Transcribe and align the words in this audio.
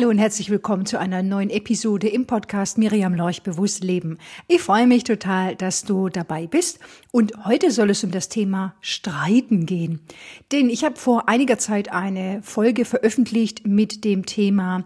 Hallo 0.00 0.08
und 0.08 0.16
herzlich 0.16 0.48
willkommen 0.48 0.86
zu 0.86 0.98
einer 0.98 1.22
neuen 1.22 1.50
Episode 1.50 2.08
im 2.08 2.24
Podcast 2.24 2.78
Miriam 2.78 3.14
Lorch 3.14 3.42
Bewusst 3.42 3.84
Leben. 3.84 4.16
Ich 4.48 4.62
freue 4.62 4.86
mich 4.86 5.04
total, 5.04 5.56
dass 5.56 5.82
du 5.84 6.08
dabei 6.08 6.46
bist 6.46 6.78
und 7.12 7.34
heute 7.44 7.70
soll 7.70 7.90
es 7.90 8.02
um 8.02 8.10
das 8.10 8.30
Thema 8.30 8.74
Streiten 8.80 9.66
gehen. 9.66 10.00
Denn 10.52 10.70
ich 10.70 10.84
habe 10.84 10.96
vor 10.96 11.28
einiger 11.28 11.58
Zeit 11.58 11.92
eine 11.92 12.40
Folge 12.42 12.86
veröffentlicht 12.86 13.66
mit 13.66 14.02
dem 14.06 14.24
Thema 14.24 14.84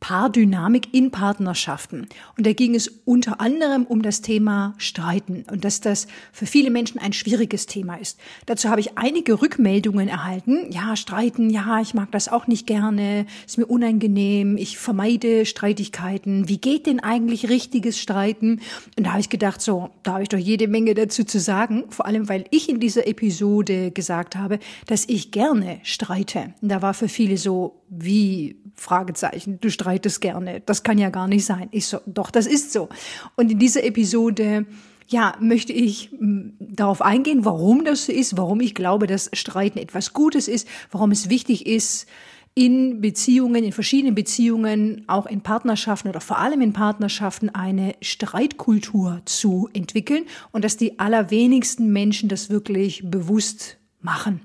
Paardynamik 0.00 0.92
in 0.92 1.10
Partnerschaften. 1.10 2.06
Und 2.36 2.46
da 2.46 2.52
ging 2.52 2.74
es 2.74 2.88
unter 3.04 3.40
anderem 3.40 3.84
um 3.84 4.02
das 4.02 4.20
Thema 4.20 4.74
Streiten 4.76 5.44
und 5.50 5.64
dass 5.64 5.80
das 5.80 6.06
für 6.32 6.46
viele 6.46 6.70
Menschen 6.70 7.00
ein 7.00 7.14
schwieriges 7.14 7.66
Thema 7.66 7.96
ist. 7.96 8.18
Dazu 8.44 8.68
habe 8.68 8.80
ich 8.80 8.98
einige 8.98 9.40
Rückmeldungen 9.40 10.08
erhalten. 10.08 10.70
Ja, 10.70 10.96
Streiten, 10.96 11.48
ja, 11.48 11.80
ich 11.80 11.94
mag 11.94 12.12
das 12.12 12.28
auch 12.28 12.46
nicht 12.46 12.66
gerne, 12.66 13.26
ist 13.46 13.56
mir 13.58 13.66
unangenehm, 13.66 14.58
ich 14.58 14.78
vermeide 14.78 15.46
Streitigkeiten. 15.46 16.48
Wie 16.48 16.58
geht 16.58 16.86
denn 16.86 17.00
eigentlich 17.00 17.48
richtiges 17.48 17.98
Streiten? 17.98 18.60
Und 18.96 19.06
da 19.06 19.10
habe 19.12 19.20
ich 19.20 19.30
gedacht, 19.30 19.62
so, 19.62 19.90
da 20.02 20.12
habe 20.12 20.22
ich 20.22 20.28
doch 20.28 20.38
jede 20.38 20.68
Menge 20.68 20.94
dazu 20.94 21.24
zu 21.24 21.40
sagen, 21.40 21.84
vor 21.88 22.06
allem 22.06 22.28
weil 22.28 22.44
ich 22.50 22.68
in 22.68 22.80
dieser 22.80 23.06
Episode 23.06 23.90
gesagt 23.92 24.36
habe, 24.36 24.58
dass 24.86 25.08
ich 25.08 25.30
gerne 25.30 25.80
streite. 25.82 26.54
Und 26.60 26.68
da 26.68 26.82
war 26.82 26.92
für 26.92 27.08
viele 27.08 27.38
so, 27.38 27.82
wie 27.88 28.56
Fragezeichen, 28.76 29.58
du 29.60 29.70
streitest 29.70 30.20
gerne. 30.20 30.60
Das 30.64 30.82
kann 30.82 30.98
ja 30.98 31.10
gar 31.10 31.28
nicht 31.28 31.44
sein. 31.44 31.68
Ich 31.70 31.86
so, 31.86 32.00
doch, 32.06 32.30
das 32.30 32.46
ist 32.46 32.72
so. 32.72 32.88
Und 33.34 33.50
in 33.50 33.58
dieser 33.58 33.84
Episode 33.84 34.66
ja, 35.08 35.34
möchte 35.40 35.72
ich 35.72 36.10
hm, 36.10 36.54
darauf 36.58 37.00
eingehen, 37.00 37.44
warum 37.44 37.84
das 37.84 38.06
so 38.06 38.12
ist, 38.12 38.36
warum 38.36 38.60
ich 38.60 38.74
glaube, 38.74 39.06
dass 39.06 39.30
Streiten 39.32 39.78
etwas 39.78 40.12
Gutes 40.12 40.48
ist, 40.48 40.68
warum 40.90 41.10
es 41.10 41.30
wichtig 41.30 41.66
ist, 41.66 42.06
in 42.54 43.02
Beziehungen, 43.02 43.64
in 43.64 43.72
verschiedenen 43.72 44.14
Beziehungen, 44.14 45.04
auch 45.08 45.26
in 45.26 45.42
Partnerschaften 45.42 46.08
oder 46.08 46.22
vor 46.22 46.38
allem 46.38 46.62
in 46.62 46.72
Partnerschaften 46.72 47.50
eine 47.50 47.94
Streitkultur 48.00 49.20
zu 49.26 49.68
entwickeln 49.74 50.24
und 50.52 50.64
dass 50.64 50.78
die 50.78 50.98
allerwenigsten 50.98 51.92
Menschen 51.92 52.30
das 52.30 52.48
wirklich 52.48 53.02
bewusst 53.04 53.76
machen. 54.00 54.40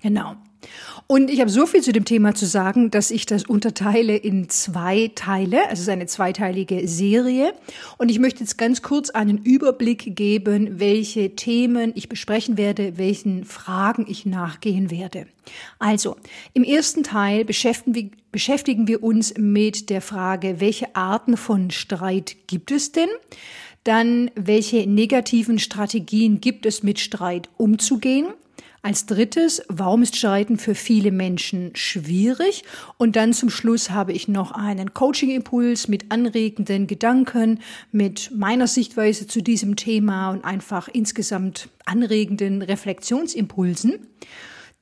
Genau. 0.00 0.36
Und 1.06 1.30
ich 1.30 1.40
habe 1.40 1.50
so 1.50 1.66
viel 1.66 1.82
zu 1.82 1.92
dem 1.92 2.04
Thema 2.04 2.34
zu 2.34 2.46
sagen, 2.46 2.90
dass 2.90 3.10
ich 3.10 3.26
das 3.26 3.44
unterteile 3.44 4.16
in 4.16 4.48
zwei 4.48 5.10
Teile. 5.14 5.62
Also 5.64 5.74
es 5.74 5.80
ist 5.80 5.88
eine 5.88 6.06
zweiteilige 6.06 6.88
Serie. 6.88 7.52
Und 7.98 8.10
ich 8.10 8.18
möchte 8.18 8.40
jetzt 8.40 8.56
ganz 8.56 8.80
kurz 8.80 9.10
einen 9.10 9.38
Überblick 9.38 10.16
geben, 10.16 10.80
welche 10.80 11.36
Themen 11.36 11.92
ich 11.94 12.08
besprechen 12.08 12.56
werde, 12.56 12.96
welchen 12.96 13.44
Fragen 13.44 14.06
ich 14.08 14.24
nachgehen 14.24 14.90
werde. 14.90 15.26
Also, 15.78 16.16
im 16.54 16.64
ersten 16.64 17.02
Teil 17.02 17.44
beschäftigen 17.44 17.94
wir, 17.94 18.10
beschäftigen 18.32 18.88
wir 18.88 19.02
uns 19.02 19.34
mit 19.36 19.90
der 19.90 20.00
Frage, 20.00 20.60
welche 20.60 20.96
Arten 20.96 21.36
von 21.36 21.70
Streit 21.70 22.36
gibt 22.46 22.70
es 22.70 22.92
denn? 22.92 23.10
Dann, 23.84 24.30
welche 24.34 24.88
negativen 24.88 25.58
Strategien 25.58 26.40
gibt 26.40 26.64
es, 26.64 26.82
mit 26.82 26.98
Streit 26.98 27.50
umzugehen? 27.58 28.28
Als 28.84 29.06
drittes, 29.06 29.62
warum 29.68 30.02
ist 30.02 30.14
Streiten 30.14 30.58
für 30.58 30.74
viele 30.74 31.10
Menschen 31.10 31.70
schwierig? 31.74 32.64
Und 32.98 33.16
dann 33.16 33.32
zum 33.32 33.48
Schluss 33.48 33.88
habe 33.88 34.12
ich 34.12 34.28
noch 34.28 34.52
einen 34.52 34.92
Coaching-Impuls 34.92 35.88
mit 35.88 36.12
anregenden 36.12 36.86
Gedanken, 36.86 37.60
mit 37.92 38.30
meiner 38.36 38.66
Sichtweise 38.66 39.26
zu 39.26 39.42
diesem 39.42 39.76
Thema 39.76 40.32
und 40.32 40.44
einfach 40.44 40.88
insgesamt 40.92 41.70
anregenden 41.86 42.60
Reflexionsimpulsen. 42.60 44.06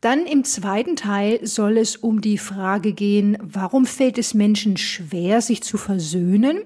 Dann 0.01 0.27
im 0.27 0.43
zweiten 0.43 0.97
Teil 0.97 1.47
soll 1.47 1.79
es 1.79 1.95
um 1.95 2.21
die 2.21 2.39
Frage 2.39 2.95
gehen, 2.95 3.39
warum 3.41 3.87
fällt 3.87 4.19
es 4.19 4.35
Menschen 4.35 4.79
schwer, 4.79 5.41
sich 5.41 5.63
zu 5.63 5.79
versöhnen? 5.79 6.63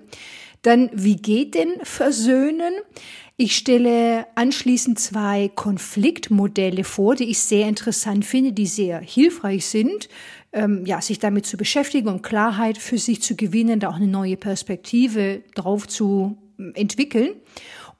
Dann, 0.63 0.89
wie 0.95 1.17
geht 1.17 1.55
denn 1.55 1.75
Versöhnen? 1.83 2.73
Ich 3.39 3.55
stelle 3.55 4.27
anschließend 4.35 4.99
zwei 4.99 5.51
Konfliktmodelle 5.55 6.85
vor, 6.85 7.17
die 7.17 7.29
ich 7.29 7.39
sehr 7.39 7.69
interessant 7.69 8.25
finde, 8.25 8.55
die 8.55 8.65
sehr 8.65 8.99
hilfreich 8.99 9.67
sind, 9.67 10.09
ähm, 10.55 10.87
ja, 10.87 11.03
sich 11.03 11.19
damit 11.19 11.45
zu 11.45 11.59
beschäftigen 11.59 12.09
und 12.09 12.23
Klarheit 12.23 12.79
für 12.79 12.97
sich 12.97 13.21
zu 13.21 13.37
gewinnen, 13.37 13.79
da 13.79 13.91
auch 13.91 13.97
eine 13.97 14.07
neue 14.07 14.39
Perspektive 14.39 15.43
drauf 15.55 15.87
zu 15.87 16.39
ähm, 16.59 16.73
entwickeln. 16.75 17.35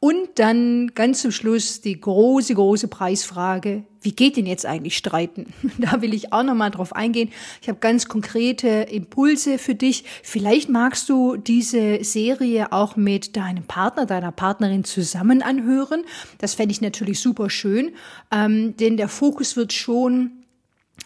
Und 0.07 0.29
dann 0.37 0.93
ganz 0.95 1.23
zum 1.23 1.33
Schluss 1.33 1.81
die 1.81 2.01
große, 2.01 2.55
große 2.55 2.87
Preisfrage, 2.87 3.83
wie 4.03 4.13
geht 4.13 4.37
denn 4.37 4.47
jetzt 4.47 4.65
eigentlich 4.65 4.97
streiten? 4.97 5.53
Da 5.79 6.01
will 6.01 6.15
ich 6.15 6.33
auch 6.33 6.45
nochmal 6.45 6.71
drauf 6.71 6.95
eingehen. 6.95 7.33
Ich 7.61 7.69
habe 7.69 7.81
ganz 7.81 8.07
konkrete 8.07 8.69
Impulse 8.69 9.59
für 9.59 9.75
dich. 9.75 10.05
Vielleicht 10.23 10.69
magst 10.69 11.09
du 11.09 11.37
diese 11.37 12.05
Serie 12.05 12.71
auch 12.71 12.95
mit 12.95 13.35
deinem 13.37 13.65
Partner, 13.65 14.07
deiner 14.07 14.31
Partnerin 14.31 14.85
zusammen 14.85 15.43
anhören. 15.43 16.05
Das 16.39 16.55
fände 16.55 16.71
ich 16.71 16.81
natürlich 16.81 17.19
super 17.19 17.51
schön, 17.51 17.91
ähm, 18.31 18.77
denn 18.77 18.97
der 18.97 19.09
Fokus 19.09 19.57
wird 19.57 19.73
schon 19.73 20.31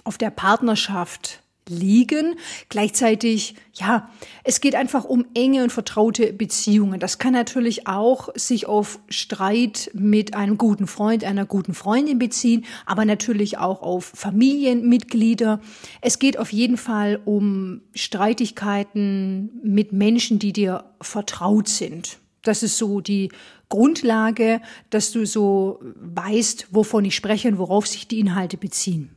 auf 0.04 0.18
der 0.18 0.28
Partnerschaft 0.28 1.39
liegen. 1.70 2.34
Gleichzeitig, 2.69 3.54
ja, 3.75 4.10
es 4.44 4.60
geht 4.60 4.75
einfach 4.75 5.04
um 5.04 5.25
enge 5.34 5.62
und 5.62 5.70
vertraute 5.70 6.32
Beziehungen. 6.32 7.00
Das 7.00 7.19
kann 7.19 7.32
natürlich 7.32 7.86
auch 7.86 8.28
sich 8.34 8.66
auf 8.66 9.00
Streit 9.08 9.91
mit 9.94 10.34
einem 10.34 10.59
guten 10.59 10.86
Freund, 10.86 11.25
einer 11.25 11.47
guten 11.47 11.72
Freundin 11.72 12.19
beziehen, 12.19 12.64
aber 12.84 13.04
natürlich 13.04 13.59
auch 13.59 13.80
auf 13.82 14.04
Familienmitglieder. 14.14 15.60
Es 16.00 16.19
geht 16.19 16.38
auf 16.38 16.53
jeden 16.53 16.76
Fall 16.76 17.20
um 17.25 17.80
Streitigkeiten 17.94 19.60
mit 19.62 19.92
Menschen, 19.92 20.38
die 20.38 20.53
dir 20.53 20.84
vertraut 21.00 21.69
sind. 21.69 22.19
Das 22.42 22.62
ist 22.62 22.78
so 22.78 23.00
die 23.00 23.30
Grundlage, 23.69 24.60
dass 24.91 25.12
du 25.12 25.26
so 25.26 25.80
weißt, 25.97 26.69
wovon 26.70 27.04
ich 27.04 27.14
spreche 27.14 27.48
und 27.48 27.59
worauf 27.59 27.86
sich 27.86 28.09
die 28.09 28.19
Inhalte 28.19 28.56
beziehen. 28.56 29.10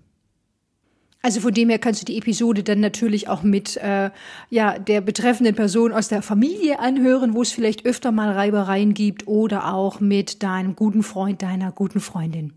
Also 1.26 1.40
von 1.40 1.54
dem 1.54 1.70
her 1.70 1.80
kannst 1.80 2.02
du 2.02 2.06
die 2.06 2.18
Episode 2.18 2.64
dann 2.64 2.82
natürlich 2.82 3.30
auch 3.30 3.44
mit 3.44 3.78
äh, 3.78 4.12
ja 4.50 4.78
der 4.78 5.00
betreffenden 5.00 5.56
Person 5.56 5.94
aus 5.94 6.10
der 6.10 6.22
Familie 6.22 6.80
anhören, 6.80 7.34
wo 7.34 7.42
es 7.42 7.54
vielleicht 7.54 7.86
öfter 7.86 8.12
mal 8.12 8.34
Reibereien 8.34 8.94
gibt 8.94 9.26
oder 9.26 9.74
auch 9.74 10.02
mit 10.02 10.44
deinem 10.44 10.76
guten 10.76 11.02
Freund, 11.02 11.42
deiner 11.42 11.72
guten 11.72 12.02
Freundin. 12.02 12.52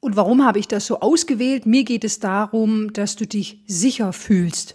Und 0.00 0.16
warum 0.16 0.44
habe 0.44 0.58
ich 0.58 0.66
das 0.66 0.84
so 0.84 0.98
ausgewählt? 0.98 1.64
Mir 1.64 1.84
geht 1.84 2.02
es 2.02 2.18
darum, 2.18 2.92
dass 2.92 3.14
du 3.14 3.24
dich 3.24 3.60
sicher 3.68 4.12
fühlst. 4.12 4.74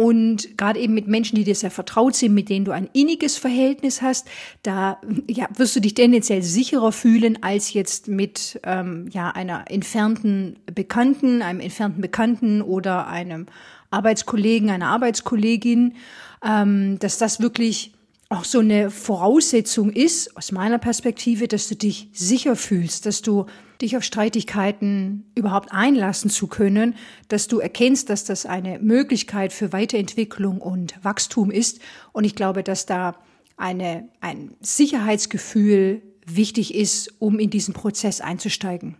Und 0.00 0.56
gerade 0.56 0.80
eben 0.80 0.94
mit 0.94 1.08
Menschen, 1.08 1.36
die 1.36 1.44
dir 1.44 1.54
sehr 1.54 1.70
vertraut 1.70 2.16
sind, 2.16 2.32
mit 2.32 2.48
denen 2.48 2.64
du 2.64 2.72
ein 2.72 2.88
inniges 2.94 3.36
Verhältnis 3.36 4.00
hast, 4.00 4.26
da 4.62 4.98
ja, 5.28 5.46
wirst 5.58 5.76
du 5.76 5.80
dich 5.80 5.92
tendenziell 5.92 6.40
sicherer 6.40 6.90
fühlen 6.90 7.42
als 7.42 7.74
jetzt 7.74 8.08
mit 8.08 8.58
ähm, 8.62 9.10
ja, 9.12 9.28
einer 9.30 9.70
entfernten 9.70 10.58
Bekannten, 10.74 11.42
einem 11.42 11.60
entfernten 11.60 12.00
Bekannten 12.00 12.62
oder 12.62 13.08
einem 13.08 13.44
Arbeitskollegen, 13.90 14.70
einer 14.70 14.86
Arbeitskollegin, 14.86 15.96
ähm, 16.42 16.98
dass 16.98 17.18
das 17.18 17.40
wirklich 17.40 17.92
auch 18.30 18.44
so 18.44 18.60
eine 18.60 18.90
Voraussetzung 18.90 19.92
ist, 19.92 20.36
aus 20.36 20.52
meiner 20.52 20.78
Perspektive, 20.78 21.48
dass 21.48 21.66
du 21.68 21.74
dich 21.74 22.08
sicher 22.12 22.54
fühlst, 22.54 23.04
dass 23.04 23.22
du 23.22 23.46
dich 23.82 23.96
auf 23.96 24.04
Streitigkeiten 24.04 25.32
überhaupt 25.34 25.72
einlassen 25.72 26.30
zu 26.30 26.46
können, 26.46 26.94
dass 27.26 27.48
du 27.48 27.58
erkennst, 27.58 28.08
dass 28.08 28.24
das 28.24 28.46
eine 28.46 28.78
Möglichkeit 28.78 29.52
für 29.52 29.72
Weiterentwicklung 29.72 30.60
und 30.60 30.94
Wachstum 31.02 31.50
ist. 31.50 31.80
Und 32.12 32.22
ich 32.22 32.36
glaube, 32.36 32.62
dass 32.62 32.86
da 32.86 33.16
eine, 33.56 34.08
ein 34.20 34.54
Sicherheitsgefühl 34.60 36.00
wichtig 36.24 36.74
ist, 36.74 37.12
um 37.18 37.40
in 37.40 37.50
diesen 37.50 37.74
Prozess 37.74 38.20
einzusteigen. 38.20 38.96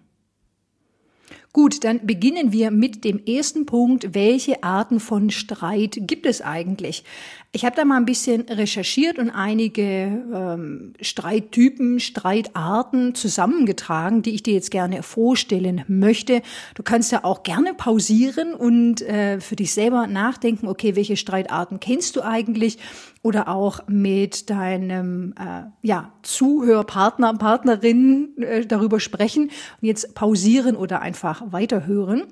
Gut, 1.52 1.82
dann 1.82 2.06
beginnen 2.06 2.52
wir 2.52 2.70
mit 2.70 3.02
dem 3.04 3.24
ersten 3.24 3.66
Punkt. 3.66 4.14
Welche 4.14 4.62
Arten 4.62 5.00
von 5.00 5.30
Streit 5.30 5.98
gibt 6.02 6.26
es 6.26 6.42
eigentlich? 6.42 7.02
Ich 7.52 7.64
habe 7.64 7.74
da 7.74 7.84
mal 7.84 7.96
ein 7.96 8.04
bisschen 8.04 8.42
recherchiert 8.42 9.18
und 9.18 9.28
einige 9.28 9.82
ähm, 9.82 10.92
Streittypen, 11.00 11.98
Streitarten 11.98 13.16
zusammengetragen, 13.16 14.22
die 14.22 14.30
ich 14.30 14.44
dir 14.44 14.54
jetzt 14.54 14.70
gerne 14.70 15.02
vorstellen 15.02 15.84
möchte. 15.88 16.42
Du 16.76 16.84
kannst 16.84 17.10
ja 17.10 17.24
auch 17.24 17.42
gerne 17.42 17.74
pausieren 17.74 18.54
und 18.54 19.02
äh, 19.02 19.40
für 19.40 19.56
dich 19.56 19.72
selber 19.72 20.06
nachdenken, 20.06 20.68
okay, 20.68 20.94
welche 20.94 21.16
Streitarten 21.16 21.80
kennst 21.80 22.14
du 22.14 22.22
eigentlich? 22.22 22.78
Oder 23.22 23.48
auch 23.48 23.80
mit 23.88 24.48
deinem 24.48 25.34
äh, 25.36 25.64
ja, 25.82 26.12
Zuhörpartner, 26.22 27.34
Partnerin 27.34 28.30
äh, 28.38 28.64
darüber 28.64 29.00
sprechen 29.00 29.50
und 29.82 29.86
jetzt 29.88 30.14
pausieren 30.14 30.76
oder 30.76 31.02
einfach 31.02 31.42
weiterhören. 31.50 32.28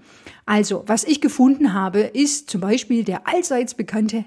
Also, 0.46 0.84
was 0.86 1.04
ich 1.04 1.20
gefunden 1.20 1.74
habe, 1.74 2.00
ist 2.00 2.48
zum 2.48 2.62
Beispiel 2.62 3.04
der 3.04 3.28
allseits 3.28 3.74
bekannte 3.74 4.24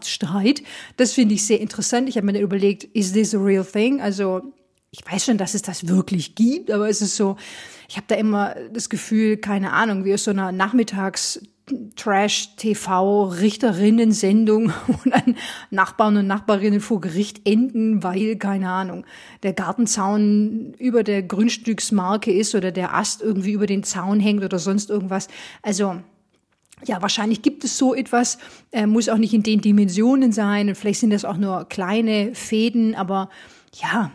Nachbarschaftsstreit. 0.00 0.62
Das 0.96 1.12
finde 1.12 1.34
ich 1.34 1.46
sehr 1.46 1.60
interessant. 1.60 2.08
Ich 2.08 2.16
habe 2.16 2.26
mir 2.26 2.32
dann 2.32 2.42
überlegt, 2.42 2.82
is 2.84 3.12
this 3.12 3.34
a 3.34 3.38
real 3.38 3.64
thing? 3.64 4.00
Also, 4.00 4.40
ich 4.90 5.00
weiß 5.08 5.26
schon, 5.26 5.38
dass 5.38 5.54
es 5.54 5.62
das 5.62 5.86
wirklich 5.86 6.34
gibt, 6.34 6.68
aber 6.70 6.88
es 6.88 7.00
ist 7.00 7.14
so, 7.16 7.36
ich 7.88 7.96
habe 7.96 8.06
da 8.08 8.16
immer 8.16 8.56
das 8.72 8.88
Gefühl, 8.88 9.36
keine 9.36 9.72
Ahnung, 9.72 10.04
wie 10.04 10.14
aus 10.14 10.24
so 10.24 10.32
einer 10.32 10.50
Nachmittags 10.52 11.40
Trash-TV-Richterinnen-Sendung, 11.94 14.72
wo 14.88 14.96
dann 15.08 15.36
Nachbarn 15.70 16.16
und 16.16 16.26
Nachbarinnen 16.26 16.80
vor 16.80 17.00
Gericht 17.00 17.46
enden, 17.46 18.02
weil, 18.02 18.34
keine 18.36 18.70
Ahnung, 18.70 19.06
der 19.44 19.52
Gartenzaun 19.52 20.74
über 20.78 21.04
der 21.04 21.22
Grundstücksmarke 21.22 22.32
ist 22.32 22.56
oder 22.56 22.72
der 22.72 22.94
Ast 22.94 23.22
irgendwie 23.22 23.52
über 23.52 23.66
den 23.66 23.84
Zaun 23.84 24.18
hängt 24.18 24.42
oder 24.42 24.58
sonst 24.58 24.90
irgendwas. 24.90 25.28
Also, 25.62 26.00
ja, 26.86 27.02
wahrscheinlich 27.02 27.42
gibt 27.42 27.64
es 27.64 27.76
so 27.78 27.94
etwas, 27.94 28.38
äh, 28.72 28.86
muss 28.86 29.08
auch 29.08 29.18
nicht 29.18 29.34
in 29.34 29.42
den 29.42 29.60
Dimensionen 29.60 30.32
sein 30.32 30.68
und 30.68 30.74
vielleicht 30.74 31.00
sind 31.00 31.10
das 31.10 31.24
auch 31.24 31.36
nur 31.36 31.66
kleine 31.68 32.34
Fäden, 32.34 32.94
aber 32.94 33.30
ja, 33.80 34.10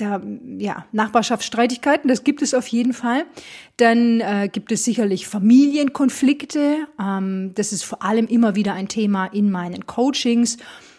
da, 0.00 0.20
ja, 0.58 0.86
Nachbarschaftsstreitigkeiten, 0.92 2.08
das 2.08 2.24
gibt 2.24 2.42
es 2.42 2.54
auf 2.54 2.66
jeden 2.68 2.92
Fall. 2.92 3.24
Dann 3.76 4.20
äh, 4.20 4.48
gibt 4.50 4.72
es 4.72 4.84
sicherlich 4.84 5.26
Familienkonflikte. 5.26 6.86
Ähm, 6.98 7.52
das 7.54 7.72
ist 7.72 7.84
vor 7.84 8.02
allem 8.02 8.26
immer 8.26 8.54
wieder 8.54 8.72
ein 8.74 8.88
Thema 8.88 9.26
in 9.26 9.50
meinen 9.50 9.86
Coachings. 9.86 10.56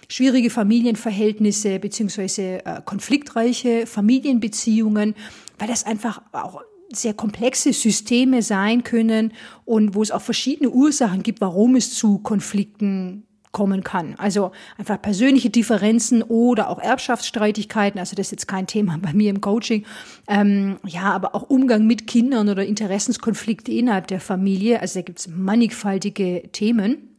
Schwierige 0.07 0.49
Familienverhältnisse 0.49 1.79
beziehungsweise 1.79 2.65
äh, 2.65 2.81
konfliktreiche 2.85 3.87
Familienbeziehungen, 3.87 5.15
weil 5.57 5.67
das 5.67 5.85
einfach 5.85 6.21
auch 6.31 6.61
sehr 6.95 7.13
komplexe 7.13 7.73
Systeme 7.73 8.41
sein 8.41 8.83
können 8.83 9.33
und 9.65 9.95
wo 9.95 10.01
es 10.01 10.11
auch 10.11 10.21
verschiedene 10.21 10.69
Ursachen 10.69 11.23
gibt, 11.23 11.41
warum 11.41 11.75
es 11.75 11.93
zu 11.93 12.19
Konflikten 12.19 13.23
kommen 13.51 13.83
kann. 13.83 14.15
Also 14.17 14.51
einfach 14.77 15.01
persönliche 15.01 15.49
Differenzen 15.49 16.23
oder 16.23 16.69
auch 16.69 16.79
Erbschaftsstreitigkeiten. 16.79 17.99
Also 17.99 18.15
das 18.15 18.27
ist 18.27 18.31
jetzt 18.31 18.47
kein 18.47 18.67
Thema 18.67 18.97
bei 19.01 19.13
mir 19.13 19.29
im 19.29 19.41
Coaching. 19.41 19.85
Ähm, 20.27 20.77
ja, 20.85 21.11
aber 21.11 21.35
auch 21.35 21.49
Umgang 21.49 21.85
mit 21.85 22.07
Kindern 22.07 22.49
oder 22.49 22.65
Interessenskonflikte 22.65 23.71
innerhalb 23.71 24.07
der 24.07 24.21
Familie. 24.21 24.79
Also 24.79 24.99
da 24.99 25.03
gibt 25.03 25.19
es 25.19 25.27
mannigfaltige 25.27 26.49
Themen. 26.51 27.09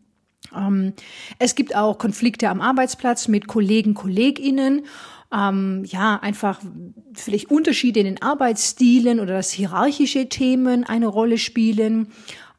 Ähm, 0.56 0.94
es 1.38 1.54
gibt 1.54 1.76
auch 1.76 1.98
Konflikte 1.98 2.48
am 2.48 2.60
Arbeitsplatz 2.60 3.28
mit 3.28 3.46
Kollegen, 3.46 3.94
Kolleginnen. 3.94 4.86
Ähm, 5.32 5.84
ja, 5.86 6.18
einfach 6.20 6.60
vielleicht 7.14 7.50
Unterschiede 7.50 8.00
in 8.00 8.06
den 8.06 8.22
Arbeitsstilen 8.22 9.18
oder 9.18 9.34
dass 9.34 9.50
hierarchische 9.50 10.28
Themen 10.28 10.84
eine 10.84 11.06
Rolle 11.06 11.38
spielen 11.38 12.08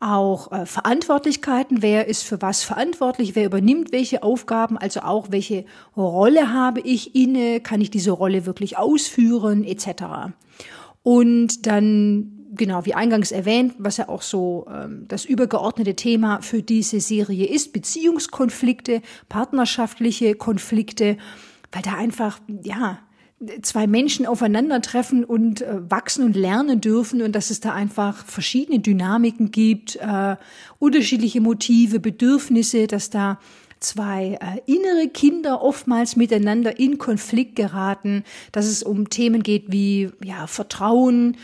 auch 0.03 0.51
äh, 0.51 0.65
Verantwortlichkeiten, 0.65 1.81
wer 1.81 2.07
ist 2.07 2.23
für 2.23 2.41
was 2.41 2.63
verantwortlich, 2.63 3.35
wer 3.35 3.45
übernimmt 3.45 3.93
welche 3.93 4.21
Aufgaben, 4.21 4.77
also 4.77 4.99
auch 4.99 5.27
welche 5.31 5.65
Rolle 5.95 6.51
habe 6.51 6.81
ich 6.81 7.15
inne, 7.15 7.61
kann 7.61 7.79
ich 7.79 7.89
diese 7.89 8.11
Rolle 8.11 8.45
wirklich 8.45 8.77
ausführen, 8.77 9.63
etc. 9.63 10.33
Und 11.03 11.65
dann, 11.65 12.47
genau, 12.53 12.85
wie 12.85 12.95
eingangs 12.95 13.31
erwähnt, 13.31 13.75
was 13.77 13.95
ja 13.97 14.09
auch 14.09 14.23
so 14.23 14.67
ähm, 14.69 15.05
das 15.07 15.23
übergeordnete 15.23 15.95
Thema 15.95 16.41
für 16.41 16.61
diese 16.61 16.99
Serie 16.99 17.47
ist, 17.47 17.71
Beziehungskonflikte, 17.71 19.01
partnerschaftliche 19.29 20.35
Konflikte, 20.35 21.17
weil 21.73 21.81
da 21.81 21.95
einfach, 21.95 22.39
ja, 22.63 22.99
zwei 23.61 23.87
Menschen 23.87 24.25
aufeinandertreffen 24.25 25.25
und 25.25 25.61
äh, 25.61 25.89
wachsen 25.89 26.23
und 26.23 26.35
lernen 26.35 26.79
dürfen 26.79 27.21
und 27.21 27.33
dass 27.33 27.49
es 27.49 27.59
da 27.59 27.73
einfach 27.73 28.25
verschiedene 28.25 28.79
Dynamiken 28.79 29.51
gibt, 29.51 29.97
äh, 29.97 30.37
unterschiedliche 30.79 31.41
Motive, 31.41 31.99
Bedürfnisse, 31.99 32.87
dass 32.87 33.09
da 33.09 33.39
zwei 33.79 34.39
äh, 34.39 34.71
innere 34.71 35.09
Kinder 35.09 35.61
oftmals 35.61 36.15
miteinander 36.15 36.79
in 36.79 36.97
Konflikt 36.97 37.57
geraten, 37.57 38.23
dass 38.53 38.65
es 38.65 38.81
um 38.81 39.09
Themen 39.09 39.43
geht 39.43 39.71
wie 39.71 40.09
ja 40.23 40.47
Vertrauen, 40.47 41.35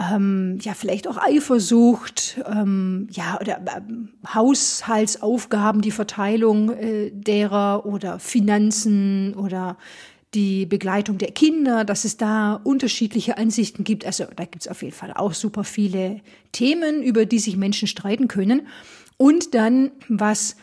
ähm, 0.00 0.58
ja 0.62 0.74
vielleicht 0.74 1.06
auch 1.08 1.18
Eifersucht, 1.18 2.40
ähm, 2.46 3.08
ja 3.10 3.38
oder 3.40 3.58
äh, 3.58 3.80
Haushaltsaufgaben, 4.34 5.82
die 5.82 5.90
Verteilung 5.90 6.70
äh, 6.70 7.10
derer 7.12 7.84
oder 7.84 8.18
Finanzen 8.18 9.34
oder 9.34 9.76
die 10.34 10.64
Begleitung 10.64 11.18
der 11.18 11.32
Kinder, 11.32 11.84
dass 11.84 12.04
es 12.04 12.16
da 12.16 12.54
unterschiedliche 12.54 13.36
Ansichten 13.36 13.82
gibt. 13.82 14.06
Also 14.06 14.26
da 14.36 14.44
gibt 14.44 14.62
es 14.62 14.68
auf 14.68 14.82
jeden 14.82 14.94
Fall 14.94 15.12
auch 15.12 15.34
super 15.34 15.64
viele 15.64 16.20
Themen, 16.52 17.02
über 17.02 17.26
die 17.26 17.40
sich 17.40 17.56
Menschen 17.56 17.88
streiten 17.88 18.28
können. 18.28 18.68
Und 19.16 19.54
dann, 19.54 19.90
was 20.08 20.56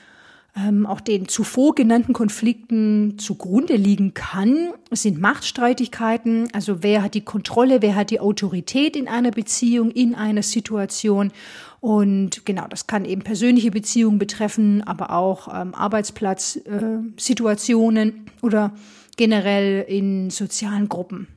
ähm, 0.58 0.86
auch 0.86 1.02
den 1.02 1.28
zuvor 1.28 1.76
genannten 1.76 2.14
Konflikten 2.14 3.20
zugrunde 3.20 3.76
liegen 3.76 4.14
kann, 4.14 4.70
sind 4.92 5.20
Machtstreitigkeiten. 5.20 6.48
Also 6.54 6.84
wer 6.84 7.04
hat 7.04 7.14
die 7.14 7.22
Kontrolle, 7.22 7.82
wer 7.82 7.96
hat 7.96 8.12
die 8.12 8.20
Autorität 8.20 8.96
in 8.96 9.08
einer 9.08 9.32
Beziehung, 9.32 9.92
in 9.92 10.16
einer 10.16 10.44
Situation. 10.44 11.32
Und 11.80 12.46
genau, 12.46 12.68
das 12.68 12.88
kann 12.88 13.06
eben 13.06 13.22
persönliche 13.22 13.72
Beziehungen 13.72 14.20
betreffen, 14.20 14.84
aber 14.84 15.12
auch 15.12 15.48
ähm, 15.54 15.74
Arbeitsplatzsituationen 15.76 18.10
äh, 18.10 18.14
oder 18.42 18.74
generell 19.16 19.86
in 19.88 20.30
sozialen 20.30 20.90
Gruppen. 20.90 21.28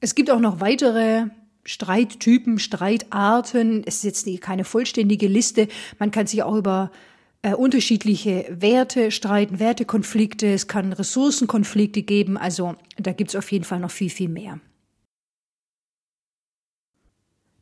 Es 0.00 0.14
gibt 0.14 0.30
auch 0.30 0.40
noch 0.40 0.60
weitere 0.60 1.26
Streittypen, 1.64 2.58
Streitarten. 2.58 3.82
Es 3.86 4.04
ist 4.04 4.26
jetzt 4.26 4.42
keine 4.42 4.64
vollständige 4.64 5.28
Liste. 5.28 5.68
Man 5.98 6.10
kann 6.10 6.26
sich 6.26 6.42
auch 6.42 6.56
über 6.56 6.90
äh, 7.44 7.52
unterschiedliche 7.52 8.46
Werte 8.48 9.10
streiten, 9.10 9.60
Wertekonflikte. 9.60 10.46
Es 10.46 10.66
kann 10.66 10.94
Ressourcenkonflikte 10.94 12.00
geben. 12.02 12.38
Also 12.38 12.74
da 12.96 13.12
gibt 13.12 13.30
es 13.30 13.36
auf 13.36 13.52
jeden 13.52 13.64
Fall 13.64 13.80
noch 13.80 13.90
viel, 13.90 14.08
viel 14.08 14.30
mehr. 14.30 14.60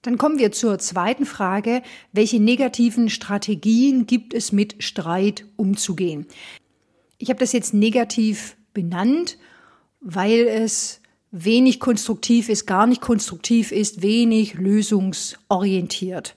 Dann 0.02 0.18
kommen 0.18 0.38
wir 0.38 0.52
zur 0.52 0.78
zweiten 0.78 1.26
Frage. 1.26 1.82
Welche 2.12 2.38
negativen 2.38 3.10
Strategien 3.10 4.06
gibt 4.06 4.34
es 4.34 4.52
mit 4.52 4.84
Streit 4.84 5.46
umzugehen? 5.56 6.26
Ich 7.18 7.28
habe 7.28 7.40
das 7.40 7.52
jetzt 7.52 7.74
negativ 7.74 8.56
benannt, 8.74 9.36
weil 10.00 10.46
es 10.46 11.00
wenig 11.32 11.80
konstruktiv 11.80 12.48
ist, 12.48 12.66
gar 12.66 12.86
nicht 12.86 13.00
konstruktiv 13.00 13.72
ist, 13.72 14.00
wenig 14.00 14.54
lösungsorientiert. 14.54 16.36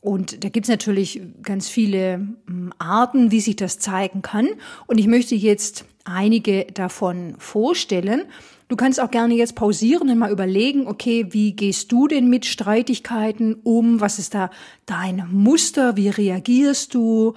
Und 0.00 0.44
da 0.44 0.48
gibt 0.48 0.64
es 0.64 0.70
natürlich 0.70 1.20
ganz 1.42 1.68
viele 1.68 2.26
hm, 2.46 2.72
Arten, 2.78 3.30
wie 3.30 3.40
sich 3.40 3.56
das 3.56 3.78
zeigen 3.78 4.22
kann. 4.22 4.48
Und 4.86 4.98
ich 4.98 5.06
möchte 5.06 5.34
jetzt 5.34 5.84
einige 6.04 6.66
davon 6.72 7.34
vorstellen. 7.38 8.22
Du 8.68 8.76
kannst 8.76 9.00
auch 9.00 9.10
gerne 9.10 9.34
jetzt 9.34 9.56
pausieren 9.56 10.08
und 10.08 10.18
mal 10.18 10.30
überlegen, 10.30 10.86
okay, 10.86 11.26
wie 11.30 11.52
gehst 11.52 11.90
du 11.92 12.06
denn 12.06 12.28
mit 12.28 12.46
Streitigkeiten 12.46 13.56
um? 13.62 14.00
Was 14.00 14.18
ist 14.18 14.34
da 14.34 14.50
dein 14.86 15.26
Muster? 15.32 15.96
Wie 15.96 16.08
reagierst 16.08 16.94
du? 16.94 17.34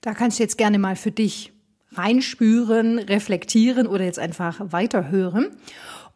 Da 0.00 0.14
kannst 0.14 0.38
du 0.38 0.42
jetzt 0.42 0.58
gerne 0.58 0.78
mal 0.78 0.96
für 0.96 1.12
dich 1.12 1.52
reinspüren, 1.92 2.98
reflektieren 2.98 3.86
oder 3.86 4.04
jetzt 4.04 4.18
einfach 4.18 4.60
weiterhören. 4.72 5.50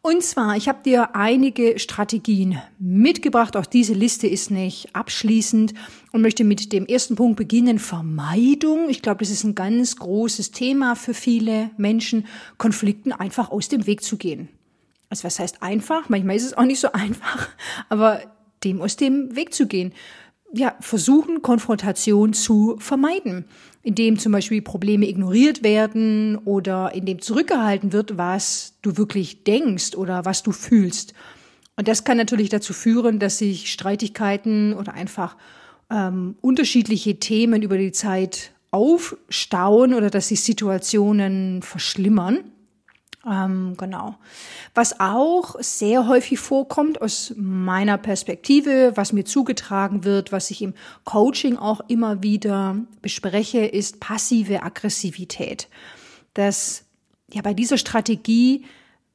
Und 0.07 0.23
zwar, 0.23 0.55
ich 0.55 0.69
habe 0.69 0.83
dir 0.83 1.17
einige 1.17 1.79
Strategien 1.79 2.61
mitgebracht. 2.79 3.57
Auch 3.57 3.65
diese 3.65 3.93
Liste 3.93 4.25
ist 4.25 4.51
nicht 4.51 4.95
abschließend 4.95 5.73
und 6.13 6.21
möchte 6.21 6.45
mit 6.45 6.71
dem 6.71 6.85
ersten 6.85 7.17
Punkt 7.17 7.35
beginnen. 7.35 7.77
Vermeidung. 7.77 8.87
Ich 8.87 9.01
glaube, 9.01 9.19
das 9.19 9.31
ist 9.31 9.43
ein 9.43 9.53
ganz 9.53 9.97
großes 9.97 10.51
Thema 10.51 10.95
für 10.95 11.13
viele 11.13 11.71
Menschen, 11.75 12.25
Konflikten 12.57 13.11
einfach 13.11 13.51
aus 13.51 13.67
dem 13.67 13.85
Weg 13.85 14.01
zu 14.01 14.15
gehen. 14.15 14.47
Also 15.09 15.25
was 15.25 15.39
heißt 15.39 15.61
einfach? 15.61 16.07
Manchmal 16.07 16.37
ist 16.37 16.45
es 16.45 16.57
auch 16.57 16.63
nicht 16.63 16.79
so 16.79 16.89
einfach, 16.93 17.49
aber 17.89 18.21
dem 18.63 18.81
aus 18.81 18.95
dem 18.95 19.35
Weg 19.35 19.53
zu 19.53 19.67
gehen 19.67 19.91
ja, 20.53 20.75
versuchen, 20.79 21.41
Konfrontation 21.41 22.33
zu 22.33 22.77
vermeiden, 22.79 23.45
indem 23.87 24.19
zum 24.19 24.33
Beispiel 24.33 24.61
Probleme 24.61 25.07
ignoriert 25.07 25.63
werden 25.63 26.37
oder 26.39 26.93
indem 26.93 27.21
zurückgehalten 27.21 27.93
wird, 27.93 28.17
was 28.17 28.73
du 28.81 28.97
wirklich 28.97 29.45
denkst 29.45 29.95
oder 29.95 30.25
was 30.25 30.43
du 30.43 30.51
fühlst. 30.51 31.13
Und 31.77 31.87
das 31.87 32.03
kann 32.03 32.17
natürlich 32.17 32.49
dazu 32.49 32.73
führen, 32.73 33.17
dass 33.17 33.37
sich 33.37 33.71
Streitigkeiten 33.71 34.73
oder 34.73 34.93
einfach 34.93 35.37
ähm, 35.89 36.35
unterschiedliche 36.41 37.17
Themen 37.17 37.61
über 37.61 37.77
die 37.77 37.93
Zeit 37.93 38.51
aufstauen 38.71 39.93
oder 39.93 40.09
dass 40.09 40.27
sich 40.27 40.41
Situationen 40.41 41.61
verschlimmern. 41.61 42.39
Ähm, 43.29 43.75
genau. 43.77 44.15
Was 44.73 44.99
auch 44.99 45.55
sehr 45.59 46.07
häufig 46.07 46.39
vorkommt 46.39 47.01
aus 47.01 47.33
meiner 47.35 47.97
Perspektive, 47.97 48.93
was 48.95 49.11
mir 49.11 49.25
zugetragen 49.25 50.03
wird, 50.03 50.31
was 50.31 50.49
ich 50.49 50.61
im 50.61 50.73
Coaching 51.03 51.57
auch 51.57 51.81
immer 51.87 52.23
wieder 52.23 52.77
bespreche, 53.01 53.65
ist 53.65 53.99
passive 53.99 54.63
Aggressivität. 54.63 55.67
Dass 56.33 56.85
ja 57.31 57.41
bei 57.41 57.53
dieser 57.53 57.77
Strategie 57.77 58.65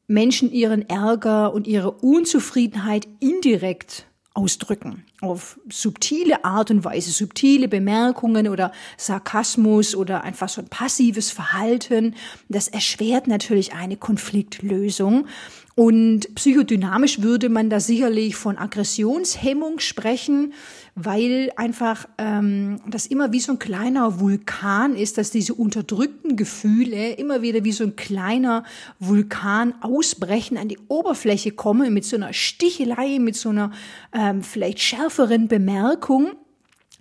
Menschen 0.06 0.52
ihren 0.52 0.88
Ärger 0.88 1.54
und 1.54 1.66
ihre 1.66 1.92
Unzufriedenheit 1.92 3.08
indirekt 3.20 4.06
ausdrücken. 4.34 5.04
auf 5.20 5.60
subtile 5.70 6.44
Art 6.44 6.70
und 6.70 6.84
Weise, 6.84 7.12
subtile 7.12 7.68
Bemerkungen 7.68 8.48
oder 8.48 8.72
Sarkasmus 8.96 9.94
oder 9.94 10.24
einfach 10.24 10.48
so 10.48 10.60
ein 10.60 10.68
passives 10.68 11.30
Verhalten. 11.30 12.16
Das 12.48 12.66
erschwert 12.66 13.28
natürlich 13.28 13.72
eine 13.72 13.96
Konfliktlösung. 13.96 15.26
Und 15.74 16.34
psychodynamisch 16.34 17.22
würde 17.22 17.48
man 17.48 17.70
da 17.70 17.80
sicherlich 17.80 18.36
von 18.36 18.58
Aggressionshemmung 18.58 19.78
sprechen, 19.78 20.52
weil 20.94 21.50
einfach 21.56 22.06
ähm, 22.18 22.80
das 22.86 23.06
immer 23.06 23.32
wie 23.32 23.40
so 23.40 23.52
ein 23.52 23.58
kleiner 23.58 24.20
Vulkan 24.20 24.94
ist, 24.94 25.16
dass 25.16 25.30
diese 25.30 25.54
unterdrückten 25.54 26.36
Gefühle 26.36 27.12
immer 27.12 27.40
wieder 27.40 27.64
wie 27.64 27.72
so 27.72 27.84
ein 27.84 27.96
kleiner 27.96 28.64
Vulkan 28.98 29.74
ausbrechen, 29.80 30.58
an 30.58 30.68
die 30.68 30.78
Oberfläche 30.88 31.52
kommen 31.52 31.94
mit 31.94 32.04
so 32.04 32.16
einer 32.16 32.34
Stichelei, 32.34 33.18
mit 33.18 33.36
so 33.36 33.48
einer 33.48 33.70
ähm, 34.12 34.42
vielleicht 34.42 34.80
schärferen 34.80 35.48
Bemerkung 35.48 36.32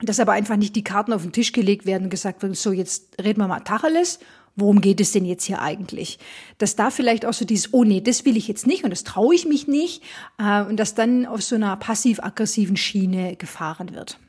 dass 0.03 0.19
aber 0.19 0.31
einfach 0.31 0.55
nicht 0.55 0.75
die 0.75 0.83
Karten 0.83 1.13
auf 1.13 1.21
den 1.21 1.31
Tisch 1.31 1.51
gelegt 1.51 1.85
werden 1.85 2.05
und 2.05 2.09
gesagt 2.09 2.41
wird, 2.41 2.55
so 2.55 2.71
jetzt 2.71 3.21
reden 3.21 3.39
wir 3.39 3.47
mal 3.47 3.59
Tacheles 3.59 4.17
worum 4.55 4.81
geht 4.81 5.01
es 5.01 5.11
denn 5.11 5.25
jetzt 5.25 5.45
hier 5.45 5.61
eigentlich? 5.61 6.19
Dass 6.57 6.75
da 6.75 6.89
vielleicht 6.89 7.25
auch 7.25 7.33
so 7.33 7.45
dieses, 7.45 7.73
oh 7.73 7.83
nee, 7.83 8.01
das 8.01 8.25
will 8.25 8.37
ich 8.37 8.47
jetzt 8.47 8.67
nicht 8.67 8.83
und 8.83 8.89
das 8.89 9.03
traue 9.03 9.35
ich 9.35 9.45
mich 9.45 9.67
nicht 9.67 10.03
äh, 10.37 10.61
und 10.63 10.77
dass 10.77 10.95
dann 10.95 11.25
auf 11.25 11.41
so 11.41 11.55
einer 11.55 11.75
passiv-aggressiven 11.77 12.77
Schiene 12.77 13.35
gefahren 13.35 13.93
wird. 13.93 14.19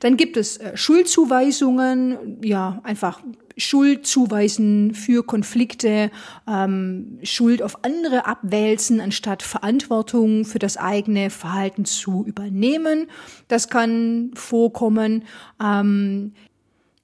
Dann 0.00 0.16
gibt 0.16 0.36
es 0.36 0.56
äh, 0.56 0.76
Schuldzuweisungen, 0.76 2.38
ja, 2.42 2.80
einfach 2.82 3.20
Schuld 3.56 4.06
zuweisen 4.06 4.94
für 4.94 5.24
Konflikte, 5.24 6.10
ähm, 6.48 7.18
Schuld 7.22 7.62
auf 7.62 7.84
andere 7.84 8.26
abwälzen, 8.26 9.00
anstatt 9.00 9.42
Verantwortung 9.42 10.44
für 10.44 10.58
das 10.58 10.76
eigene 10.76 11.30
Verhalten 11.30 11.84
zu 11.84 12.24
übernehmen. 12.24 13.08
Das 13.48 13.68
kann 13.68 14.30
vorkommen. 14.34 15.24
Ähm, 15.62 16.32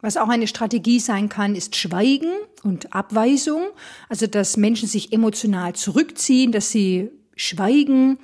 was 0.00 0.16
auch 0.16 0.28
eine 0.28 0.46
Strategie 0.46 1.00
sein 1.00 1.28
kann, 1.28 1.54
ist 1.54 1.74
Schweigen 1.74 2.30
und 2.62 2.94
Abweisung. 2.94 3.62
Also, 4.08 4.26
dass 4.26 4.56
Menschen 4.56 4.88
sich 4.88 5.12
emotional 5.12 5.74
zurückziehen, 5.74 6.52
dass 6.52 6.70
sie 6.70 7.10
schweigen 7.34 8.18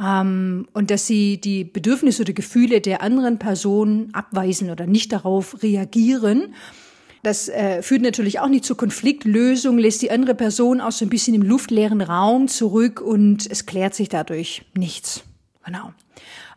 ähm, 0.00 0.68
und 0.72 0.90
dass 0.90 1.06
sie 1.06 1.40
die 1.40 1.64
Bedürfnisse 1.64 2.22
oder 2.22 2.32
Gefühle 2.32 2.80
der 2.80 3.02
anderen 3.02 3.38
Person 3.38 4.08
abweisen 4.12 4.70
oder 4.70 4.86
nicht 4.86 5.12
darauf 5.12 5.62
reagieren. 5.62 6.54
Das 7.22 7.48
äh, 7.48 7.82
führt 7.82 8.02
natürlich 8.02 8.40
auch 8.40 8.48
nicht 8.48 8.64
zur 8.64 8.76
Konfliktlösung, 8.76 9.76
lässt 9.76 10.02
die 10.02 10.10
andere 10.10 10.34
Person 10.34 10.80
auch 10.80 10.92
so 10.92 11.04
ein 11.04 11.08
bisschen 11.08 11.34
im 11.34 11.42
luftleeren 11.42 12.00
Raum 12.00 12.48
zurück 12.48 13.00
und 13.00 13.50
es 13.50 13.66
klärt 13.66 13.94
sich 13.94 14.08
dadurch 14.08 14.62
nichts. 14.74 15.24
Genau. 15.64 15.92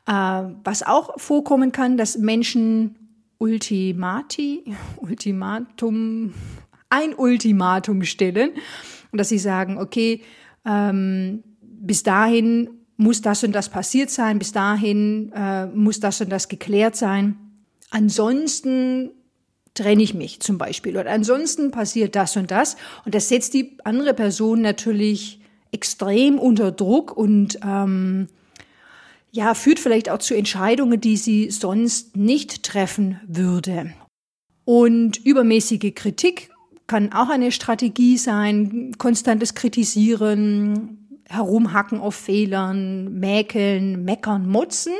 Äh, 0.08 0.54
was 0.64 0.84
auch 0.84 1.20
vorkommen 1.20 1.72
kann, 1.72 1.98
dass 1.98 2.18
Menschen 2.18 2.96
Ultimati, 3.42 4.64
Ultimatum, 4.98 6.32
ein 6.90 7.16
Ultimatum 7.16 8.04
stellen. 8.04 8.52
Und 9.12 9.18
dass 9.18 9.30
sie 9.30 9.40
sagen, 9.40 9.80
okay, 9.80 10.22
ähm, 10.64 11.44
bis 11.60 12.04
dahin 12.04 12.70
muss 12.98 13.22
das 13.22 13.44
und 13.44 13.54
das 13.54 13.70
passiert 13.70 14.12
sein, 14.12 14.38
bis 14.38 14.52
dahin 14.52 15.32
äh, 15.34 15.66
muss 15.66 16.00
das 16.00 16.22
und 16.22 16.30
das 16.30 16.50
geklärt 16.50 16.96
sein. 16.96 17.36
Ansonsten 17.90 19.10
trenne 19.74 20.04
ich 20.04 20.14
mich 20.14 20.40
zum 20.40 20.60
Beispiel. 20.60 20.96
Oder 20.96 21.10
ansonsten 21.10 21.72
passiert 21.72 22.16
das 22.16 22.38
und 22.38 22.52
das. 22.52 22.78
Und 23.06 23.16
das 23.16 23.28
setzt 23.28 23.56
die 23.56 23.76
andere 23.84 24.14
Person 24.14 24.62
natürlich 24.62 25.40
extrem 25.72 26.38
unter 26.38 26.72
Druck 26.72 27.18
und 27.18 27.60
ähm, 27.66 28.28
ja, 29.32 29.54
führt 29.54 29.80
vielleicht 29.80 30.10
auch 30.10 30.20
zu 30.20 30.36
Entscheidungen, 30.36 31.00
die 31.00 31.18
sie 31.18 31.50
sonst 31.52 32.18
nicht 32.18 32.64
treffen 32.64 33.20
würde. 33.26 33.94
Und 34.66 35.18
übermäßige 35.18 35.94
Kritik 35.96 36.50
kann 36.88 37.14
auch 37.14 37.30
eine 37.30 37.52
Strategie 37.52 38.18
sein, 38.18 38.94
konstantes 38.98 39.56
Kritisieren, 39.56 41.22
herumhacken 41.30 42.00
auf 42.00 42.16
Fehlern, 42.16 43.20
mäkeln, 43.20 44.04
meckern, 44.04 44.50
motzen. 44.50 44.94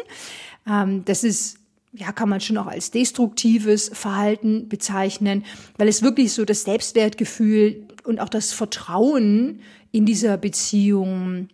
Ähm, 0.66 1.04
das 1.06 1.24
ist 1.24 1.58
ja, 1.94 2.14
kann 2.14 2.30
man 2.30 2.40
schon 2.40 2.58
auch 2.58 2.68
als 2.68 2.92
destruktives 2.92 3.92
Verhalten 3.94 4.70
bezeichnen, 4.70 5.44
weil 5.78 5.90
es 5.90 6.02
wirklich 6.02 6.32
so 6.32 6.46
das 6.46 6.64
Selbstwertgefühl 6.64 7.86
und 8.06 8.22
auch 8.22 8.30
das 8.30 8.54
Vertrauen 8.54 9.60
in 9.92 10.06
dieser 10.06 10.38
Beziehung 10.38 11.50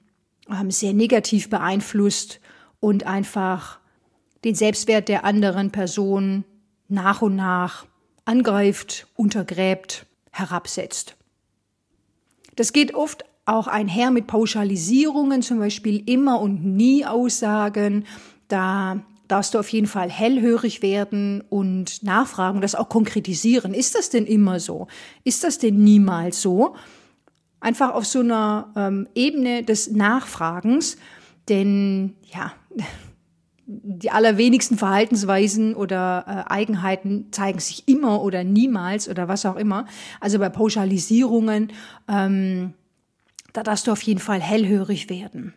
ähm, 0.50 0.69
sehr 0.69 0.93
negativ 0.93 1.50
beeinflusst 1.50 2.39
und 2.79 3.05
einfach 3.05 3.79
den 4.43 4.55
Selbstwert 4.55 5.10
der 5.10 5.25
anderen 5.25 5.72
Person 5.72 6.43
nach 6.88 7.22
und 7.22 7.36
nach 7.36 7.86
angreift, 8.25 9.07
untergräbt, 9.15 10.05
herabsetzt. 10.31 11.15
Das 12.55 12.74
geht 12.74 12.93
oft 12.93 13.24
auch 13.46 13.67
einher 13.67 14.12
mit 14.12 14.27
Pauschalisierungen, 14.27 15.41
zum 15.41 15.60
Beispiel 15.60 16.03
immer 16.10 16.41
und 16.41 16.65
nie 16.65 17.05
Aussagen. 17.05 18.05
Da 18.50 19.01
darfst 19.27 19.53
du 19.53 19.60
auf 19.60 19.69
jeden 19.69 19.88
Fall 19.88 20.10
hellhörig 20.10 20.81
werden 20.81 21.41
und 21.50 22.03
nachfragen, 22.03 22.62
das 22.62 22.75
auch 22.75 22.89
konkretisieren. 22.89 23.74
Ist 23.74 23.96
das 23.96 24.10
denn 24.10 24.25
immer 24.25 24.60
so? 24.60 24.88
Ist 25.24 25.43
das 25.43 25.60
denn 25.60 25.84
niemals 25.84 26.41
so? 26.41 26.75
Einfach 27.60 27.93
auf 27.93 28.05
so 28.05 28.19
einer 28.19 28.72
ähm, 28.75 29.07
Ebene 29.15 29.63
des 29.63 29.91
Nachfragens, 29.91 30.98
denn 31.50 32.15
ja, 32.24 32.53
die 33.67 34.12
allerwenigsten 34.12 34.77
Verhaltensweisen 34.77 35.75
oder 35.75 36.24
äh, 36.27 36.51
Eigenheiten 36.51 37.31
zeigen 37.31 37.60
sich 37.60 37.88
immer 37.88 38.22
oder 38.22 38.46
niemals 38.46 39.10
oder 39.10 39.27
was 39.27 39.46
auch 39.46 39.57
immer. 39.57 39.86
Also 40.22 40.39
bei 40.39 40.50
Pauschalisierungen, 40.50 41.74
ähm, 42.07 42.74
da 43.51 43.63
darfst 43.63 43.88
du 43.88 43.91
auf 43.91 44.01
jeden 44.03 44.22
Fall 44.22 44.39
hellhörig 44.39 45.10
werden. 45.10 45.53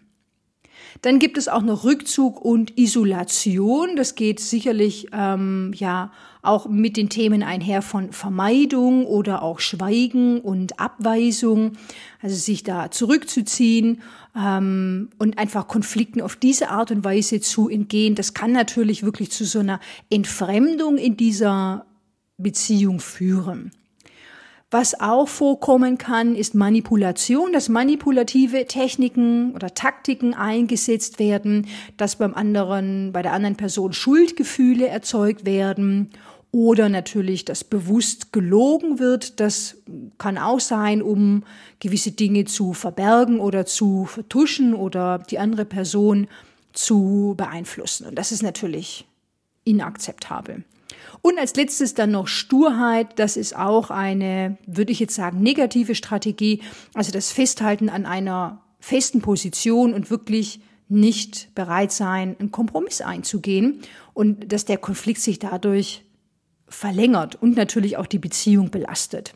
Dann 1.02 1.18
gibt 1.18 1.38
es 1.38 1.48
auch 1.48 1.62
noch 1.62 1.84
Rückzug 1.84 2.40
und 2.40 2.78
Isolation. 2.78 3.96
Das 3.96 4.14
geht 4.14 4.40
sicherlich 4.40 5.08
ähm, 5.12 5.72
ja 5.74 6.12
auch 6.42 6.68
mit 6.68 6.96
den 6.96 7.08
Themen 7.08 7.42
einher 7.42 7.82
von 7.82 8.12
Vermeidung 8.12 9.06
oder 9.06 9.42
auch 9.42 9.60
Schweigen 9.60 10.40
und 10.40 10.80
Abweisung. 10.80 11.72
Also 12.22 12.36
sich 12.36 12.62
da 12.62 12.90
zurückzuziehen 12.90 14.02
ähm, 14.36 15.10
und 15.18 15.38
einfach 15.38 15.68
Konflikten 15.68 16.20
auf 16.20 16.36
diese 16.36 16.70
Art 16.70 16.90
und 16.90 17.04
Weise 17.04 17.40
zu 17.40 17.68
entgehen. 17.68 18.14
Das 18.14 18.34
kann 18.34 18.52
natürlich 18.52 19.02
wirklich 19.02 19.30
zu 19.30 19.44
so 19.44 19.58
einer 19.58 19.80
Entfremdung 20.08 20.98
in 20.98 21.16
dieser 21.16 21.86
Beziehung 22.38 23.00
führen. 23.00 23.72
Was 24.72 25.00
auch 25.00 25.26
vorkommen 25.26 25.98
kann, 25.98 26.36
ist 26.36 26.54
Manipulation, 26.54 27.52
dass 27.52 27.68
manipulative 27.68 28.66
Techniken 28.66 29.52
oder 29.52 29.74
Taktiken 29.74 30.32
eingesetzt 30.32 31.18
werden, 31.18 31.66
dass 31.96 32.16
beim 32.16 32.34
anderen, 32.34 33.10
bei 33.12 33.22
der 33.22 33.32
anderen 33.32 33.56
Person 33.56 33.92
Schuldgefühle 33.92 34.86
erzeugt 34.86 35.44
werden 35.44 36.10
oder 36.52 36.88
natürlich, 36.88 37.44
dass 37.44 37.64
bewusst 37.64 38.32
gelogen 38.32 39.00
wird. 39.00 39.40
Das 39.40 39.76
kann 40.18 40.38
auch 40.38 40.60
sein, 40.60 41.02
um 41.02 41.42
gewisse 41.80 42.12
Dinge 42.12 42.44
zu 42.44 42.72
verbergen 42.72 43.40
oder 43.40 43.66
zu 43.66 44.04
vertuschen 44.04 44.74
oder 44.74 45.18
die 45.18 45.40
andere 45.40 45.64
Person 45.64 46.28
zu 46.72 47.34
beeinflussen. 47.36 48.06
Und 48.06 48.16
das 48.16 48.30
ist 48.30 48.44
natürlich 48.44 49.04
inakzeptabel. 49.64 50.62
Und 51.22 51.38
als 51.38 51.56
letztes 51.56 51.94
dann 51.94 52.10
noch 52.12 52.26
Sturheit. 52.26 53.18
Das 53.18 53.36
ist 53.36 53.56
auch 53.56 53.90
eine, 53.90 54.58
würde 54.66 54.92
ich 54.92 55.00
jetzt 55.00 55.14
sagen, 55.14 55.42
negative 55.42 55.94
Strategie. 55.94 56.62
Also 56.94 57.12
das 57.12 57.32
Festhalten 57.32 57.88
an 57.88 58.06
einer 58.06 58.62
festen 58.80 59.20
Position 59.20 59.94
und 59.94 60.10
wirklich 60.10 60.60
nicht 60.88 61.54
bereit 61.54 61.92
sein, 61.92 62.36
einen 62.38 62.50
Kompromiss 62.50 63.00
einzugehen 63.00 63.80
und 64.12 64.52
dass 64.52 64.64
der 64.64 64.78
Konflikt 64.78 65.20
sich 65.20 65.38
dadurch 65.38 66.02
verlängert 66.68 67.36
und 67.40 67.56
natürlich 67.56 67.96
auch 67.96 68.06
die 68.06 68.18
Beziehung 68.18 68.70
belastet. 68.70 69.34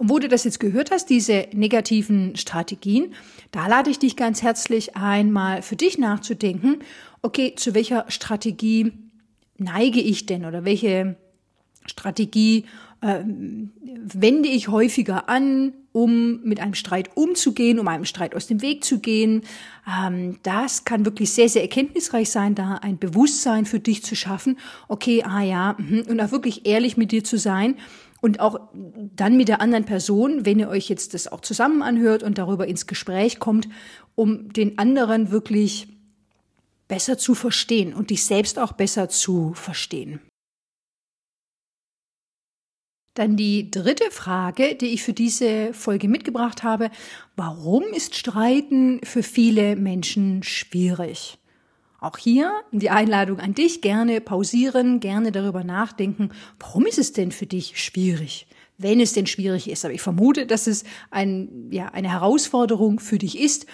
Und 0.00 0.08
wo 0.08 0.18
du 0.18 0.28
das 0.28 0.44
jetzt 0.44 0.60
gehört 0.60 0.90
hast, 0.90 1.10
diese 1.10 1.46
negativen 1.52 2.34
Strategien, 2.34 3.14
da 3.50 3.66
lade 3.66 3.90
ich 3.90 3.98
dich 3.98 4.16
ganz 4.16 4.42
herzlich 4.42 4.96
ein, 4.96 5.30
mal 5.30 5.60
für 5.60 5.76
dich 5.76 5.98
nachzudenken, 5.98 6.78
okay, 7.22 7.54
zu 7.56 7.74
welcher 7.74 8.04
Strategie 8.08 8.92
neige 9.58 10.00
ich 10.00 10.26
denn 10.26 10.44
oder 10.44 10.64
welche 10.64 11.16
Strategie 11.86 12.64
äh, 13.02 13.20
wende 13.24 14.48
ich 14.48 14.68
häufiger 14.68 15.28
an, 15.28 15.72
um 15.92 16.42
mit 16.42 16.60
einem 16.60 16.74
Streit 16.74 17.16
umzugehen, 17.16 17.78
um 17.78 17.88
einem 17.88 18.04
Streit 18.04 18.34
aus 18.34 18.46
dem 18.46 18.62
Weg 18.62 18.84
zu 18.84 19.00
gehen. 19.00 19.42
Ähm, 19.88 20.38
das 20.42 20.84
kann 20.84 21.04
wirklich 21.04 21.32
sehr, 21.32 21.48
sehr 21.48 21.62
erkenntnisreich 21.62 22.30
sein, 22.30 22.54
da 22.54 22.74
ein 22.74 22.98
Bewusstsein 22.98 23.64
für 23.64 23.80
dich 23.80 24.04
zu 24.04 24.14
schaffen. 24.14 24.58
Okay, 24.88 25.22
ah 25.24 25.42
ja, 25.42 25.76
mhm, 25.78 26.04
und 26.08 26.20
auch 26.20 26.30
wirklich 26.30 26.66
ehrlich 26.66 26.96
mit 26.96 27.12
dir 27.12 27.24
zu 27.24 27.38
sein. 27.38 27.76
Und 28.20 28.38
auch 28.38 28.60
dann 29.16 29.38
mit 29.38 29.48
der 29.48 29.62
anderen 29.62 29.86
Person, 29.86 30.44
wenn 30.44 30.58
ihr 30.58 30.68
euch 30.68 30.90
jetzt 30.90 31.14
das 31.14 31.26
auch 31.26 31.40
zusammen 31.40 31.82
anhört 31.82 32.22
und 32.22 32.36
darüber 32.36 32.68
ins 32.68 32.86
Gespräch 32.86 33.38
kommt, 33.38 33.66
um 34.14 34.52
den 34.52 34.78
anderen 34.78 35.30
wirklich 35.30 35.88
besser 36.90 37.16
zu 37.16 37.34
verstehen 37.34 37.94
und 37.94 38.10
dich 38.10 38.24
selbst 38.24 38.58
auch 38.58 38.72
besser 38.72 39.08
zu 39.08 39.54
verstehen. 39.54 40.20
Dann 43.14 43.36
die 43.36 43.70
dritte 43.70 44.10
Frage, 44.10 44.74
die 44.74 44.88
ich 44.88 45.04
für 45.04 45.12
diese 45.12 45.72
Folge 45.72 46.08
mitgebracht 46.08 46.64
habe. 46.64 46.90
Warum 47.36 47.84
ist 47.84 48.16
Streiten 48.16 49.00
für 49.04 49.22
viele 49.22 49.76
Menschen 49.76 50.42
schwierig? 50.42 51.38
Auch 52.00 52.16
hier 52.16 52.52
die 52.72 52.90
Einladung 52.90 53.38
an 53.38 53.54
dich, 53.54 53.82
gerne 53.82 54.20
pausieren, 54.20 54.98
gerne 54.98 55.30
darüber 55.30 55.62
nachdenken, 55.62 56.30
warum 56.58 56.86
ist 56.86 56.98
es 56.98 57.12
denn 57.12 57.30
für 57.30 57.46
dich 57.46 57.80
schwierig? 57.80 58.48
Wenn 58.78 59.00
es 59.00 59.12
denn 59.12 59.26
schwierig 59.26 59.68
ist. 59.70 59.84
Aber 59.84 59.94
ich 59.94 60.00
vermute, 60.00 60.46
dass 60.46 60.66
es 60.66 60.84
ein, 61.10 61.68
ja, 61.70 61.86
eine 61.86 62.10
Herausforderung 62.10 62.98
für 62.98 63.18
dich 63.18 63.38
ist, 63.38 63.66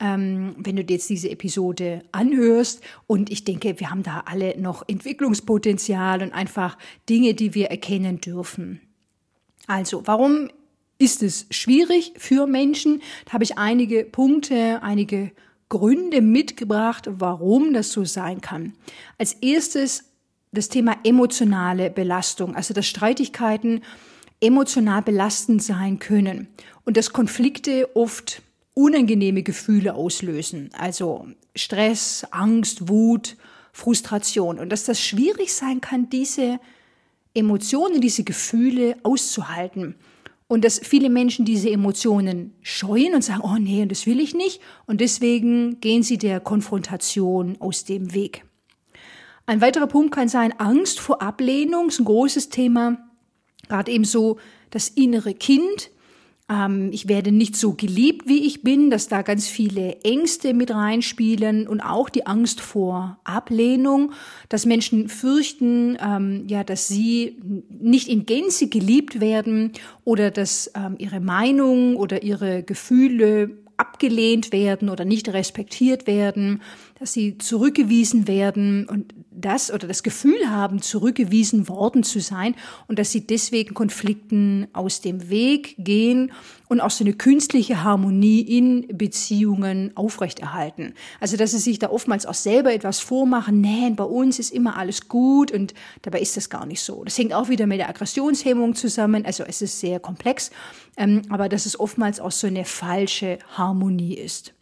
ähm, 0.00 0.54
wenn 0.58 0.76
du 0.76 0.84
dir 0.84 0.94
jetzt 0.94 1.10
diese 1.10 1.30
Episode 1.30 2.02
anhörst. 2.12 2.82
Und 3.06 3.30
ich 3.30 3.44
denke, 3.44 3.78
wir 3.80 3.90
haben 3.90 4.02
da 4.02 4.24
alle 4.26 4.58
noch 4.58 4.88
Entwicklungspotenzial 4.88 6.22
und 6.22 6.32
einfach 6.32 6.78
Dinge, 7.08 7.34
die 7.34 7.54
wir 7.54 7.66
erkennen 7.66 8.20
dürfen. 8.20 8.80
Also, 9.66 10.02
warum 10.06 10.50
ist 10.98 11.22
es 11.22 11.46
schwierig 11.50 12.12
für 12.16 12.46
Menschen? 12.46 13.02
Da 13.26 13.32
habe 13.34 13.44
ich 13.44 13.58
einige 13.58 14.04
Punkte, 14.04 14.82
einige 14.82 15.32
Gründe 15.68 16.20
mitgebracht, 16.20 17.08
warum 17.10 17.72
das 17.72 17.90
so 17.90 18.04
sein 18.04 18.40
kann. 18.40 18.74
Als 19.18 19.32
erstes 19.34 20.04
das 20.52 20.68
Thema 20.68 20.96
emotionale 21.04 21.90
Belastung, 21.90 22.54
also 22.54 22.72
dass 22.74 22.86
Streitigkeiten 22.86 23.82
emotional 24.40 25.02
belastend 25.02 25.62
sein 25.62 25.98
können 25.98 26.48
und 26.84 26.96
dass 26.96 27.12
Konflikte 27.12 27.96
oft 27.96 28.42
unangenehme 28.74 29.42
Gefühle 29.42 29.94
auslösen, 29.94 30.70
also 30.76 31.28
Stress, 31.54 32.26
Angst, 32.30 32.88
Wut, 32.88 33.36
Frustration 33.72 34.58
und 34.58 34.70
dass 34.70 34.84
das 34.84 35.00
schwierig 35.00 35.52
sein 35.52 35.80
kann, 35.80 36.10
diese 36.10 36.60
Emotionen, 37.34 38.00
diese 38.00 38.24
Gefühle 38.24 38.96
auszuhalten. 39.02 39.96
Und 40.46 40.64
dass 40.64 40.78
viele 40.78 41.08
Menschen 41.08 41.44
diese 41.44 41.70
Emotionen 41.70 42.54
scheuen 42.60 43.14
und 43.14 43.22
sagen, 43.22 43.40
oh 43.42 43.56
nee, 43.58 43.86
das 43.86 44.06
will 44.06 44.20
ich 44.20 44.34
nicht. 44.34 44.60
Und 44.86 45.00
deswegen 45.00 45.80
gehen 45.80 46.02
sie 46.02 46.18
der 46.18 46.38
Konfrontation 46.38 47.56
aus 47.60 47.84
dem 47.84 48.12
Weg. 48.14 48.44
Ein 49.46 49.60
weiterer 49.60 49.86
Punkt 49.86 50.14
kann 50.14 50.28
sein 50.28 50.58
Angst 50.60 51.00
vor 51.00 51.22
Ablehnung, 51.22 51.88
ist 51.88 51.98
ein 51.98 52.04
großes 52.04 52.50
Thema. 52.50 52.98
Gerade 53.68 53.90
eben 53.90 54.04
so 54.04 54.38
das 54.70 54.88
innere 54.88 55.34
Kind, 55.34 55.90
ähm, 56.50 56.90
ich 56.92 57.08
werde 57.08 57.32
nicht 57.32 57.56
so 57.56 57.72
geliebt, 57.72 58.28
wie 58.28 58.46
ich 58.46 58.62
bin, 58.62 58.90
dass 58.90 59.08
da 59.08 59.22
ganz 59.22 59.48
viele 59.48 60.00
Ängste 60.02 60.52
mit 60.52 60.70
reinspielen 60.70 61.66
und 61.66 61.80
auch 61.80 62.10
die 62.10 62.26
Angst 62.26 62.60
vor 62.60 63.18
Ablehnung, 63.24 64.12
dass 64.50 64.66
Menschen 64.66 65.08
fürchten, 65.08 65.96
ähm, 66.04 66.44
ja, 66.46 66.62
dass 66.62 66.86
sie 66.86 67.40
nicht 67.70 68.08
in 68.08 68.26
Gänze 68.26 68.68
geliebt 68.68 69.20
werden 69.20 69.72
oder 70.04 70.30
dass 70.30 70.70
ähm, 70.74 70.96
ihre 70.98 71.20
Meinung 71.20 71.96
oder 71.96 72.22
ihre 72.22 72.62
Gefühle 72.62 73.64
abgelehnt 73.76 74.52
werden 74.52 74.88
oder 74.88 75.04
nicht 75.04 75.28
respektiert 75.30 76.06
werden, 76.06 76.62
dass 76.98 77.12
sie 77.12 77.38
zurückgewiesen 77.38 78.28
werden. 78.28 78.86
Und 78.88 79.14
das 79.44 79.70
oder 79.70 79.86
das 79.86 80.02
Gefühl 80.02 80.48
haben, 80.48 80.80
zurückgewiesen 80.80 81.68
worden 81.68 82.02
zu 82.02 82.20
sein 82.20 82.54
und 82.88 82.98
dass 82.98 83.12
sie 83.12 83.26
deswegen 83.26 83.74
Konflikten 83.74 84.68
aus 84.72 85.00
dem 85.00 85.28
Weg 85.28 85.74
gehen 85.78 86.32
und 86.68 86.80
auch 86.80 86.90
so 86.90 87.04
eine 87.04 87.12
künstliche 87.12 87.84
Harmonie 87.84 88.40
in 88.40 88.86
Beziehungen 88.88 89.92
aufrechterhalten. 89.96 90.94
Also, 91.20 91.36
dass 91.36 91.50
sie 91.50 91.58
sich 91.58 91.78
da 91.78 91.90
oftmals 91.90 92.26
auch 92.26 92.34
selber 92.34 92.72
etwas 92.72 93.00
vormachen, 93.00 93.60
nee, 93.60 93.90
bei 93.90 94.04
uns 94.04 94.38
ist 94.38 94.50
immer 94.50 94.76
alles 94.76 95.08
gut 95.08 95.52
und 95.52 95.74
dabei 96.02 96.20
ist 96.20 96.36
das 96.36 96.48
gar 96.48 96.66
nicht 96.66 96.80
so. 96.80 97.04
Das 97.04 97.18
hängt 97.18 97.34
auch 97.34 97.48
wieder 97.48 97.66
mit 97.66 97.80
der 97.80 97.88
Aggressionshemmung 97.88 98.74
zusammen, 98.74 99.26
also 99.26 99.44
es 99.44 99.60
ist 99.62 99.78
sehr 99.78 100.00
komplex, 100.00 100.50
ähm, 100.96 101.22
aber 101.28 101.48
dass 101.48 101.66
es 101.66 101.78
oftmals 101.78 102.18
auch 102.20 102.32
so 102.32 102.46
eine 102.46 102.64
falsche 102.64 103.38
Harmonie 103.56 104.14
ist. 104.14 104.54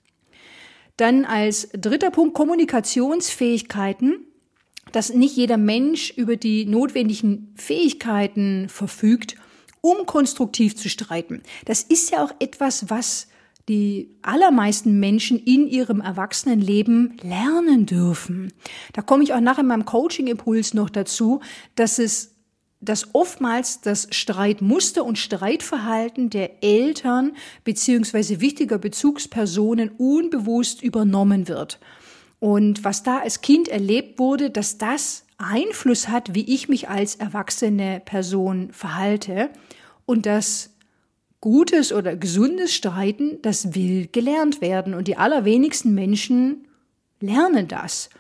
Dann 0.97 1.25
als 1.25 1.69
dritter 1.73 2.11
Punkt 2.11 2.35
Kommunikationsfähigkeiten 2.35 4.27
dass 4.93 5.13
nicht 5.13 5.37
jeder 5.37 5.57
Mensch 5.57 6.11
über 6.17 6.37
die 6.37 6.67
notwendigen 6.67 7.53
Fähigkeiten 7.57 8.69
verfügt, 8.69 9.37
um 9.81 10.07
konstruktiv 10.07 10.77
zu 10.77 10.89
streiten. 10.89 11.43
Das 11.65 11.83
ist 11.83 12.11
ja 12.11 12.25
auch 12.25 12.33
etwas, 12.39 12.89
was 12.89 13.29
die 13.69 14.11
allermeisten 14.23 14.99
Menschen 14.99 15.39
in 15.39 15.69
ihrem 15.69 16.01
Erwachsenenleben 16.01 17.17
lernen 17.23 17.87
dürfen. 17.87 18.53
Da 18.93 19.03
komme 19.03 19.23
ich 19.23 19.35
auch 19.35 19.41
nachher 19.41 19.61
in 19.61 19.69
meinem 19.69 19.85
Coaching-Impuls 19.85 20.75
noch 20.75 20.91
dazu, 20.91 21.41
dass 21.75 21.99
es 21.99 22.33
dass 22.85 23.15
oftmals 23.15 23.81
das 23.81 24.09
Streitmuster 24.11 25.05
und 25.05 25.17
Streitverhalten 25.17 26.31
der 26.31 26.65
Eltern 26.65 27.37
beziehungsweise 27.63 28.41
wichtiger 28.41 28.79
Bezugspersonen 28.79 29.91
unbewusst 29.99 30.83
übernommen 30.83 31.47
wird. 31.47 31.79
Und 32.43 32.83
was 32.83 33.05
da 33.05 33.19
als 33.19 33.41
Kind 33.41 33.69
erlebt 33.69 34.19
wurde, 34.19 34.51
dass 34.51 34.77
das 34.77 35.27
Einfluss 35.39 36.09
hat, 36.09 36.35
wie 36.35 36.53
ich 36.53 36.69
mich 36.69 36.89
als 36.89 37.15
erwachsene 37.15 38.03
Person 38.05 38.73
verhalte 38.73 39.51
und 40.07 40.27
dass 40.27 40.71
gutes 41.41 41.93
oder 41.93 42.17
gesundes 42.17 42.75
Streiten, 42.75 43.39
das 43.43 43.77
will 43.77 44.09
gelernt 44.11 44.61
werden 44.61 44.93
und 44.93 45.07
die 45.07 45.17
allerwenigsten 45.17 45.95
Menschen 45.95 46.67
lernen 47.21 47.69
das. 47.69 48.11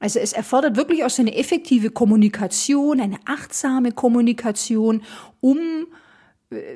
Also 0.00 0.18
es 0.18 0.32
erfordert 0.32 0.76
wirklich 0.76 1.04
auch 1.04 1.10
so 1.10 1.22
eine 1.22 1.36
effektive 1.36 1.90
Kommunikation, 1.90 3.00
eine 3.00 3.20
achtsame 3.24 3.92
Kommunikation, 3.92 5.00
um 5.38 5.86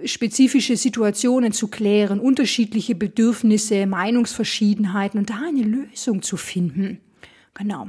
spezifische 0.04 0.76
Situationen 0.76 1.52
zu 1.52 1.68
klären, 1.68 2.20
unterschiedliche 2.20 2.94
Bedürfnisse, 2.94 3.86
Meinungsverschiedenheiten 3.86 5.18
und 5.18 5.30
da 5.30 5.40
eine 5.46 5.62
Lösung 5.62 6.22
zu 6.22 6.36
finden. 6.36 7.00
Genau. 7.54 7.88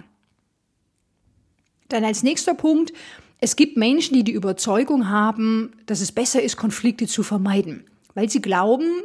Dann 1.90 2.04
als 2.04 2.24
nächster 2.24 2.56
Punkt, 2.56 2.94
es 3.40 3.56
gibt 3.56 3.78
Menschen, 3.78 4.16
die 4.16 4.24
die 4.24 4.32
Überzeugung 4.32 5.10
haben, 5.10 5.74
dass 5.86 6.02
es 6.02 6.12
besser 6.12 6.42
ist, 6.42 6.58
Konflikte 6.58 7.06
zu 7.06 7.22
vermeiden, 7.22 7.84
weil 8.16 8.30
sie 8.30 8.42
glauben, 8.42 9.04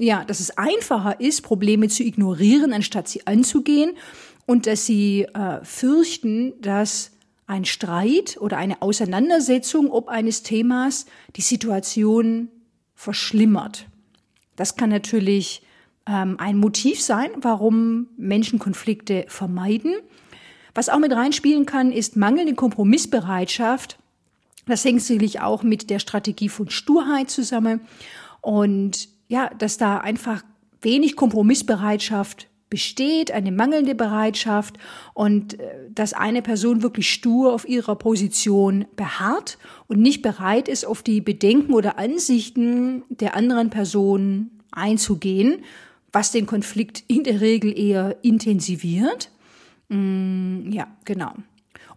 ja, 0.00 0.24
dass 0.24 0.40
es 0.40 0.56
einfacher 0.56 1.20
ist, 1.20 1.42
Probleme 1.42 1.88
zu 1.88 2.02
ignorieren, 2.02 2.72
anstatt 2.72 3.08
sie 3.08 3.26
anzugehen 3.26 3.92
und 4.46 4.66
dass 4.66 4.86
sie 4.86 5.22
äh, 5.34 5.64
fürchten, 5.64 6.54
dass 6.62 7.11
ein 7.52 7.66
Streit 7.66 8.38
oder 8.40 8.56
eine 8.56 8.80
Auseinandersetzung 8.80 9.90
ob 9.90 10.08
eines 10.08 10.42
Themas 10.42 11.04
die 11.36 11.42
Situation 11.42 12.48
verschlimmert. 12.94 13.86
Das 14.56 14.76
kann 14.76 14.88
natürlich 14.88 15.62
ähm, 16.06 16.36
ein 16.38 16.56
Motiv 16.56 17.02
sein, 17.02 17.30
warum 17.36 18.08
Menschen 18.16 18.58
Konflikte 18.58 19.26
vermeiden. 19.28 19.94
Was 20.74 20.88
auch 20.88 20.98
mit 20.98 21.12
reinspielen 21.12 21.66
kann, 21.66 21.92
ist 21.92 22.16
mangelnde 22.16 22.54
Kompromissbereitschaft. 22.54 23.98
Das 24.64 24.82
hängt 24.86 25.02
sicherlich 25.02 25.40
auch 25.42 25.62
mit 25.62 25.90
der 25.90 25.98
Strategie 25.98 26.48
von 26.48 26.70
Sturheit 26.70 27.28
zusammen. 27.28 27.82
Und 28.40 29.10
ja, 29.28 29.50
dass 29.50 29.76
da 29.76 29.98
einfach 29.98 30.42
wenig 30.80 31.16
Kompromissbereitschaft 31.16 32.48
besteht, 32.72 33.30
eine 33.32 33.52
mangelnde 33.52 33.94
Bereitschaft 33.94 34.78
und 35.12 35.60
äh, 35.60 35.90
dass 35.90 36.14
eine 36.14 36.40
Person 36.40 36.82
wirklich 36.82 37.12
stur 37.12 37.52
auf 37.52 37.68
ihrer 37.68 37.96
Position 37.96 38.86
beharrt 38.96 39.58
und 39.88 40.00
nicht 40.00 40.22
bereit 40.22 40.68
ist, 40.68 40.86
auf 40.86 41.02
die 41.02 41.20
Bedenken 41.20 41.74
oder 41.74 41.98
Ansichten 41.98 43.02
der 43.10 43.36
anderen 43.36 43.68
Person 43.68 44.52
einzugehen, 44.70 45.64
was 46.12 46.32
den 46.32 46.46
Konflikt 46.46 47.04
in 47.08 47.24
der 47.24 47.42
Regel 47.42 47.78
eher 47.78 48.16
intensiviert. 48.22 49.30
Mm, 49.90 50.72
ja, 50.72 50.86
genau. 51.04 51.34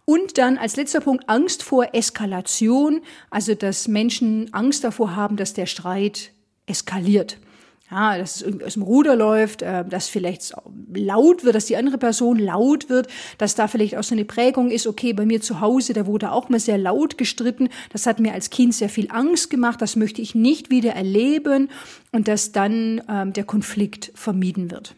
Und 0.04 0.36
dann 0.36 0.58
als 0.58 0.76
letzter 0.76 1.00
Punkt 1.00 1.26
Angst 1.26 1.62
vor 1.62 1.94
Eskalation, 1.94 3.00
also 3.30 3.54
dass 3.54 3.88
Menschen 3.88 4.52
Angst 4.52 4.84
davor 4.84 5.16
haben, 5.16 5.38
dass 5.38 5.54
der 5.54 5.64
Streit 5.64 6.32
eskaliert 6.66 7.38
ja, 7.90 8.18
dass 8.18 8.36
es 8.36 8.42
irgendwie 8.42 8.64
aus 8.64 8.74
dem 8.74 8.82
Ruder 8.82 9.16
läuft, 9.16 9.62
äh, 9.62 9.84
dass 9.84 10.08
vielleicht 10.08 10.52
laut 10.92 11.44
wird, 11.44 11.54
dass 11.54 11.66
die 11.66 11.76
andere 11.76 11.98
Person 11.98 12.38
laut 12.38 12.88
wird, 12.88 13.08
dass 13.38 13.54
da 13.54 13.68
vielleicht 13.68 13.96
auch 13.96 14.02
so 14.02 14.14
eine 14.14 14.24
Prägung 14.24 14.70
ist, 14.70 14.86
okay, 14.86 15.12
bei 15.12 15.26
mir 15.26 15.40
zu 15.40 15.60
Hause, 15.60 15.92
da 15.92 16.06
wurde 16.06 16.32
auch 16.32 16.48
mal 16.48 16.60
sehr 16.60 16.78
laut 16.78 17.18
gestritten, 17.18 17.68
das 17.92 18.06
hat 18.06 18.20
mir 18.20 18.32
als 18.32 18.50
Kind 18.50 18.74
sehr 18.74 18.88
viel 18.88 19.08
Angst 19.10 19.50
gemacht, 19.50 19.80
das 19.80 19.96
möchte 19.96 20.20
ich 20.20 20.34
nicht 20.34 20.70
wieder 20.70 20.92
erleben 20.92 21.70
und 22.12 22.28
dass 22.28 22.52
dann 22.52 23.02
ähm, 23.08 23.32
der 23.32 23.44
Konflikt 23.44 24.10
vermieden 24.14 24.70
wird. 24.70 24.94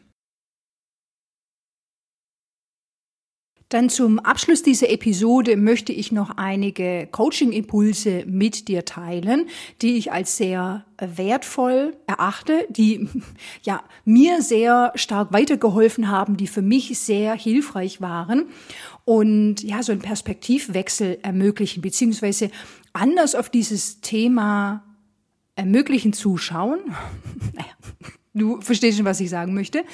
Dann 3.69 3.91
zum 3.91 4.19
Abschluss 4.19 4.63
dieser 4.63 4.89
Episode 4.89 5.57
möchte 5.57 5.93
ich 5.93 6.11
noch 6.11 6.39
einige 6.39 7.07
Coaching-Impulse 7.13 8.25
mit 8.27 8.67
dir 8.67 8.87
teilen, 8.87 9.47
die 9.83 9.99
ich 9.99 10.11
als 10.11 10.39
sehr 10.39 10.87
wertvoll 10.99 11.95
erachte, 12.07 12.67
die 12.71 13.09
ja 13.63 13.83
mir 14.07 14.41
sehr 14.41 14.93
stark 14.95 15.35
weitergeholfen 15.35 16.09
haben, 16.09 16.39
die 16.39 16.47
für 16.47 16.63
mich 16.63 16.99
sehr 16.99 17.35
hilfreich 17.35 18.01
waren 18.01 18.47
und 19.05 19.63
ja 19.63 19.83
so 19.83 19.93
einen 19.93 20.01
Perspektivwechsel 20.01 21.19
ermöglichen 21.23 21.83
beziehungsweise 21.83 22.51
anders 22.95 23.35
auf 23.35 23.51
dieses 23.51 24.01
Thema 24.01 24.83
ermöglichen 25.57 26.15
zuschauen. 26.15 26.79
naja, 27.53 27.73
Du 28.39 28.61
verstehst 28.61 28.97
schon, 28.97 29.07
was 29.07 29.21
ich 29.21 29.31
sagen 29.31 29.55
möchte. 29.55 29.85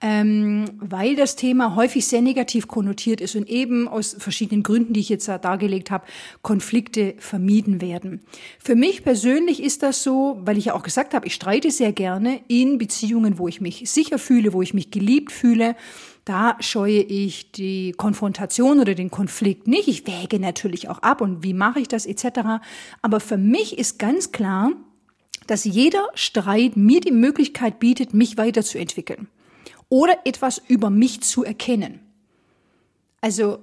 Ähm, 0.00 0.66
weil 0.78 1.16
das 1.16 1.36
Thema 1.36 1.74
häufig 1.74 2.06
sehr 2.06 2.20
negativ 2.20 2.68
konnotiert 2.68 3.20
ist 3.20 3.34
und 3.34 3.48
eben 3.48 3.88
aus 3.88 4.14
verschiedenen 4.18 4.62
Gründen, 4.62 4.92
die 4.92 5.00
ich 5.00 5.08
jetzt 5.08 5.26
dargelegt 5.28 5.90
habe, 5.90 6.04
Konflikte 6.42 7.14
vermieden 7.18 7.80
werden. 7.80 8.20
Für 8.58 8.76
mich 8.76 9.02
persönlich 9.02 9.62
ist 9.62 9.82
das 9.82 10.02
so, 10.02 10.38
weil 10.44 10.58
ich 10.58 10.66
ja 10.66 10.74
auch 10.74 10.82
gesagt 10.82 11.14
habe, 11.14 11.26
ich 11.26 11.34
streite 11.34 11.70
sehr 11.70 11.92
gerne 11.92 12.40
in 12.48 12.78
Beziehungen, 12.78 13.38
wo 13.38 13.48
ich 13.48 13.60
mich 13.60 13.90
sicher 13.90 14.18
fühle, 14.18 14.52
wo 14.52 14.62
ich 14.62 14.74
mich 14.74 14.90
geliebt 14.90 15.32
fühle. 15.32 15.76
Da 16.26 16.56
scheue 16.58 17.02
ich 17.02 17.52
die 17.52 17.92
Konfrontation 17.92 18.80
oder 18.80 18.96
den 18.96 19.12
Konflikt 19.12 19.68
nicht. 19.68 19.86
Ich 19.86 20.08
wäge 20.08 20.40
natürlich 20.40 20.88
auch 20.88 20.98
ab 20.98 21.20
und 21.20 21.44
wie 21.44 21.54
mache 21.54 21.78
ich 21.78 21.86
das 21.86 22.04
etc. 22.04 22.60
Aber 23.00 23.20
für 23.20 23.38
mich 23.38 23.78
ist 23.78 24.00
ganz 24.00 24.32
klar, 24.32 24.72
dass 25.46 25.64
jeder 25.64 26.08
Streit 26.14 26.76
mir 26.76 27.00
die 27.00 27.12
Möglichkeit 27.12 27.78
bietet, 27.78 28.14
mich 28.14 28.36
weiterzuentwickeln 28.36 29.28
oder 29.88 30.18
etwas 30.24 30.60
über 30.68 30.90
mich 30.90 31.22
zu 31.22 31.44
erkennen. 31.44 32.00
Also, 33.20 33.58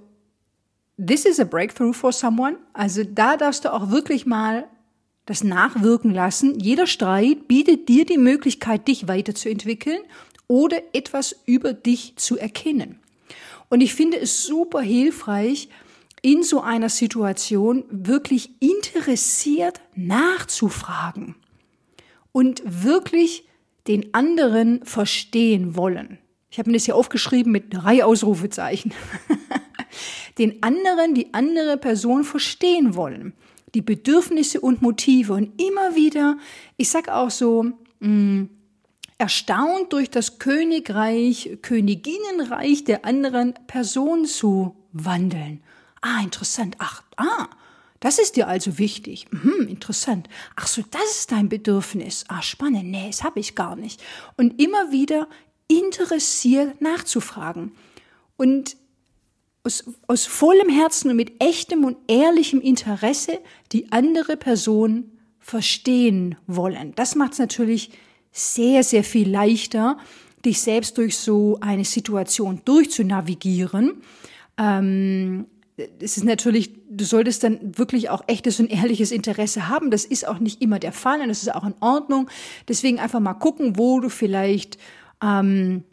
this 1.04 1.26
is 1.26 1.40
a 1.40 1.44
breakthrough 1.44 1.96
for 1.96 2.12
someone. 2.12 2.58
Also, 2.74 3.04
da 3.04 3.38
darfst 3.38 3.66
du 3.66 3.74
auch 3.74 3.92
wirklich 3.92 4.26
mal 4.26 4.66
das 5.26 5.44
nachwirken 5.44 6.14
lassen. 6.14 6.60
Jeder 6.60 6.88
Streit 6.88 7.48
bietet 7.48 7.88
dir 7.88 8.06
die 8.06 8.18
Möglichkeit, 8.18 8.88
dich 8.88 9.08
weiterzuentwickeln 9.08 10.00
oder 10.48 10.82
etwas 10.94 11.36
über 11.46 11.74
dich 11.74 12.16
zu 12.18 12.38
erkennen. 12.38 13.00
Und 13.70 13.82
ich 13.82 13.94
finde 13.94 14.20
es 14.20 14.44
super 14.44 14.82
hilfreich, 14.82 15.70
in 16.22 16.44
so 16.44 16.62
einer 16.62 16.90
Situation 16.90 17.84
wirklich 17.90 18.52
interessiert 18.62 19.82
nachzufragen 19.96 21.36
und 22.34 22.62
wirklich 22.66 23.48
den 23.88 24.14
anderen 24.14 24.84
verstehen 24.84 25.78
wollen. 25.78 26.18
Ich 26.50 26.60
habe 26.60 26.70
mir 26.70 26.78
das 26.78 26.86
hier 26.86 26.96
aufgeschrieben 26.96 27.52
mit 27.52 27.74
drei 27.74 28.04
Ausrufezeichen. 28.04 28.94
den 30.38 30.62
anderen, 30.62 31.16
die 31.16 31.34
andere 31.34 31.78
Person 31.78 32.26
verstehen 32.26 32.96
wollen. 32.96 33.34
Die 33.74 33.82
Bedürfnisse 33.82 34.60
und 34.60 34.82
Motive 34.82 35.34
und 35.34 35.62
immer 35.62 35.96
wieder, 35.96 36.38
ich 36.78 36.90
sag 36.90 37.10
auch 37.10 37.32
so, 37.32 37.64
mh, 38.00 38.08
mm, 38.08 38.50
erstaunt 39.18 39.94
durch 39.94 40.10
das 40.10 40.38
Königreich, 40.38 41.58
Königinnenreich 41.62 42.84
der 42.84 43.06
anderen 43.06 43.54
Person 43.68 44.26
zu 44.26 44.76
wandeln. 44.92 45.64
Ah, 46.02 46.22
interessant. 46.22 46.76
Ach, 46.80 47.04
ah, 47.16 47.48
das 48.04 48.20
ist 48.20 48.36
dir 48.36 48.50
also 48.50 48.78
wichtig. 48.80 49.28
Hm, 49.32 49.70
interessant. 49.70 50.28
Ach 50.58 50.68
so, 50.68 50.84
das 50.92 51.20
ist 51.20 51.32
dein 51.32 51.48
Bedürfnis. 51.48 52.26
Ah, 52.28 52.42
spannend. 52.42 52.92
Nee, 52.92 53.08
das 53.08 53.24
habe 53.24 53.40
ich 53.40 53.56
gar 53.56 53.78
nicht. 53.78 54.04
Und 54.36 54.62
immer 54.62 54.92
wieder 54.92 55.30
interessiert 55.70 56.82
nachzufragen. 56.82 57.72
Und 58.36 58.76
aus, 59.64 59.86
aus 60.08 60.26
vollem 60.26 60.68
Herzen 60.68 61.12
und 61.12 61.16
mit 61.16 61.42
echtem 61.42 61.86
und 61.86 61.96
ehrlichem 62.10 62.60
Interesse 62.60 63.40
die 63.72 63.90
andere 63.94 64.36
Person 64.36 65.14
verstehen 65.40 66.36
wollen. 66.46 66.94
Das 66.96 67.16
macht 67.16 67.32
es 67.32 67.40
natürlich 67.40 67.92
sehr, 68.34 68.84
sehr 68.84 69.06
viel 69.06 69.30
leichter, 69.30 69.98
dich 70.44 70.60
selbst 70.60 70.98
durch 70.98 71.18
so 71.18 71.58
eine 71.62 71.86
Situation 71.86 72.64
durchzunavigieren. 72.66 74.02
Ähm, 74.58 75.46
es 76.00 76.18
ist 76.18 76.24
natürlich, 76.26 76.72
du 76.96 77.06
solltest 77.06 77.44
dann 77.44 77.78
wirklich 77.78 78.10
auch 78.10 78.24
echtes 78.28 78.60
und 78.60 78.72
ehrliches 78.72 79.12
Interesse 79.12 79.70
haben. 79.70 79.92
Das 79.92 80.06
ist 80.06 80.28
auch 80.28 80.40
nicht 80.40 80.62
immer 80.62 80.80
der 80.80 80.92
Fall 80.92 81.22
und 81.22 81.28
das 81.28 81.42
ist 81.42 81.54
auch 81.54 81.66
in 81.66 81.76
Ordnung. 81.80 82.30
Deswegen 82.68 83.00
einfach 83.00 83.20
mal 83.20 83.34
gucken, 83.34 83.78
wo 83.78 84.00
du 84.00 84.10
vielleicht 84.10 84.78
ähm, 85.22 85.84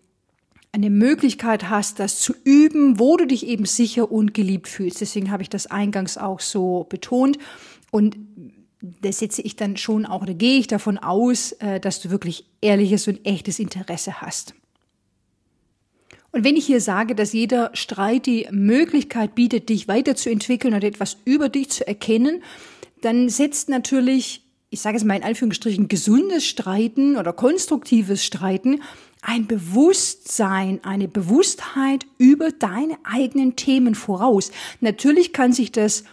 eine 0.73 0.91
Möglichkeit 0.91 1.69
hast, 1.69 1.99
das 1.99 2.21
zu 2.21 2.35
üben, 2.45 2.99
wo 2.99 3.17
du 3.17 3.27
dich 3.27 3.47
eben 3.47 3.65
sicher 3.65 4.11
und 4.11 4.35
geliebt 4.35 4.69
fühlst. 4.69 5.01
Deswegen 5.01 5.31
habe 5.31 5.43
ich 5.43 5.49
das 5.49 5.67
eingangs 5.67 6.17
auch 6.17 6.41
so 6.41 6.87
betont. 6.89 7.39
Und 7.91 8.17
da 8.81 9.13
setze 9.13 9.43
ich 9.43 9.57
dann 9.57 9.77
schon 9.77 10.07
auch, 10.07 10.25
da 10.25 10.33
gehe 10.33 10.59
ich 10.59 10.67
davon 10.67 10.99
aus, 10.99 11.53
äh, 11.53 11.81
dass 11.81 12.01
du 12.01 12.11
wirklich 12.11 12.47
ehrliches 12.61 13.09
und 13.09 13.27
echtes 13.27 13.59
Interesse 13.59 14.21
hast. 14.21 14.55
Und 16.33 16.45
wenn 16.45 16.57
ich 16.57 16.67
hier 16.67 16.81
sage, 16.81 17.15
dass 17.15 17.33
jeder 17.33 17.71
Streit 17.75 18.27
die 18.27 18.47
Möglichkeit 18.51 19.35
bietet, 19.35 19.69
dich 19.69 19.89
weiterzuentwickeln 19.89 20.75
oder 20.75 20.87
etwas 20.87 21.17
über 21.25 21.49
dich 21.49 21.71
zu 21.71 21.87
erkennen, 21.87 22.43
dann 23.01 23.29
setzt 23.29 23.69
natürlich, 23.69 24.43
ich 24.71 24.81
sage 24.81 24.97
es 24.97 25.05
mal 25.05 25.17
in 25.17 25.25
Anführungsstrichen, 25.25 25.89
gesundes 25.89 26.47
Streiten 26.47 27.17
oder 27.17 27.33
konstruktives 27.33 28.25
Streiten 28.25 28.81
ein 29.23 29.47
Bewusstsein, 29.47 30.81
eine 30.83 31.09
Bewusstheit 31.09 32.07
über 32.19 32.51
deine 32.53 32.97
eigenen 33.05 33.57
Themen 33.57 33.95
voraus. 33.95 34.51
Natürlich 34.81 35.33
kann 35.33 35.53
sich 35.53 35.73
das 35.73 36.05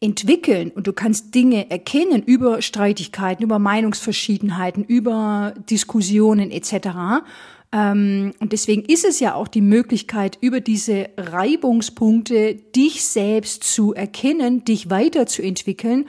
entwickeln 0.00 0.70
und 0.74 0.86
du 0.86 0.92
kannst 0.92 1.34
Dinge 1.34 1.70
erkennen 1.70 2.22
über 2.22 2.62
Streitigkeiten, 2.62 3.42
über 3.42 3.58
Meinungsverschiedenheiten, 3.58 4.84
über 4.84 5.54
Diskussionen 5.70 6.50
etc. 6.50 7.24
Ähm, 7.72 8.32
und 8.40 8.52
deswegen 8.52 8.84
ist 8.84 9.04
es 9.04 9.20
ja 9.20 9.34
auch 9.34 9.48
die 9.48 9.60
Möglichkeit, 9.60 10.38
über 10.40 10.60
diese 10.60 11.10
Reibungspunkte 11.16 12.54
dich 12.54 13.04
selbst 13.04 13.64
zu 13.64 13.94
erkennen, 13.94 14.64
dich 14.64 14.90
weiterzuentwickeln. 14.90 16.08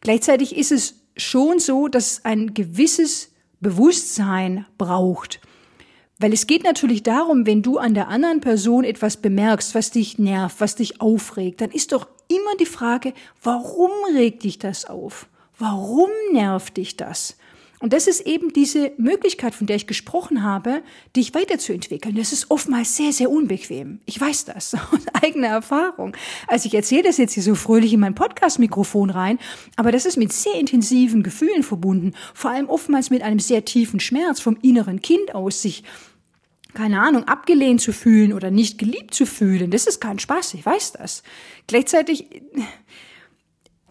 Gleichzeitig 0.00 0.56
ist 0.56 0.72
es 0.72 1.00
schon 1.16 1.58
so, 1.58 1.88
dass 1.88 2.12
es 2.12 2.24
ein 2.24 2.54
gewisses 2.54 3.32
Bewusstsein 3.60 4.66
braucht. 4.78 5.40
Weil 6.18 6.32
es 6.34 6.46
geht 6.46 6.64
natürlich 6.64 7.02
darum, 7.02 7.46
wenn 7.46 7.62
du 7.62 7.78
an 7.78 7.94
der 7.94 8.08
anderen 8.08 8.40
Person 8.40 8.84
etwas 8.84 9.16
bemerkst, 9.16 9.74
was 9.74 9.90
dich 9.90 10.18
nervt, 10.18 10.60
was 10.60 10.76
dich 10.76 11.00
aufregt, 11.00 11.62
dann 11.62 11.70
ist 11.70 11.92
doch 11.92 12.08
immer 12.28 12.56
die 12.58 12.66
Frage, 12.66 13.14
warum 13.42 13.90
regt 14.14 14.44
dich 14.44 14.58
das 14.58 14.84
auf? 14.84 15.28
Warum 15.58 16.10
nervt 16.32 16.76
dich 16.76 16.96
das? 16.96 17.36
Und 17.80 17.94
das 17.94 18.06
ist 18.06 18.20
eben 18.26 18.52
diese 18.52 18.92
Möglichkeit, 18.98 19.54
von 19.54 19.66
der 19.66 19.76
ich 19.76 19.86
gesprochen 19.86 20.42
habe, 20.42 20.82
dich 21.16 21.34
weiterzuentwickeln. 21.34 22.14
Das 22.14 22.32
ist 22.32 22.50
oftmals 22.50 22.94
sehr, 22.94 23.12
sehr 23.12 23.30
unbequem. 23.30 24.00
Ich 24.04 24.20
weiß 24.20 24.44
das 24.44 24.74
aus 24.92 25.06
eigener 25.22 25.48
Erfahrung. 25.48 26.14
Also 26.46 26.66
ich 26.66 26.74
erzähle 26.74 27.04
das 27.04 27.16
jetzt 27.16 27.32
hier 27.32 27.42
so 27.42 27.54
fröhlich 27.54 27.94
in 27.94 28.00
mein 28.00 28.14
Podcast-Mikrofon 28.14 29.08
rein, 29.08 29.38
aber 29.76 29.92
das 29.92 30.04
ist 30.04 30.18
mit 30.18 30.30
sehr 30.30 30.54
intensiven 30.54 31.22
Gefühlen 31.22 31.62
verbunden. 31.62 32.12
Vor 32.34 32.50
allem 32.50 32.68
oftmals 32.68 33.08
mit 33.08 33.22
einem 33.22 33.38
sehr 33.38 33.64
tiefen 33.64 33.98
Schmerz 33.98 34.40
vom 34.40 34.58
inneren 34.60 35.00
Kind 35.00 35.34
aus, 35.34 35.62
sich 35.62 35.82
keine 36.74 37.00
Ahnung, 37.00 37.24
abgelehnt 37.24 37.80
zu 37.80 37.92
fühlen 37.92 38.32
oder 38.32 38.50
nicht 38.50 38.78
geliebt 38.78 39.14
zu 39.14 39.26
fühlen. 39.26 39.70
Das 39.70 39.86
ist 39.86 40.00
kein 40.00 40.18
Spaß, 40.18 40.54
ich 40.54 40.64
weiß 40.64 40.92
das. 40.92 41.22
Gleichzeitig 41.66 42.26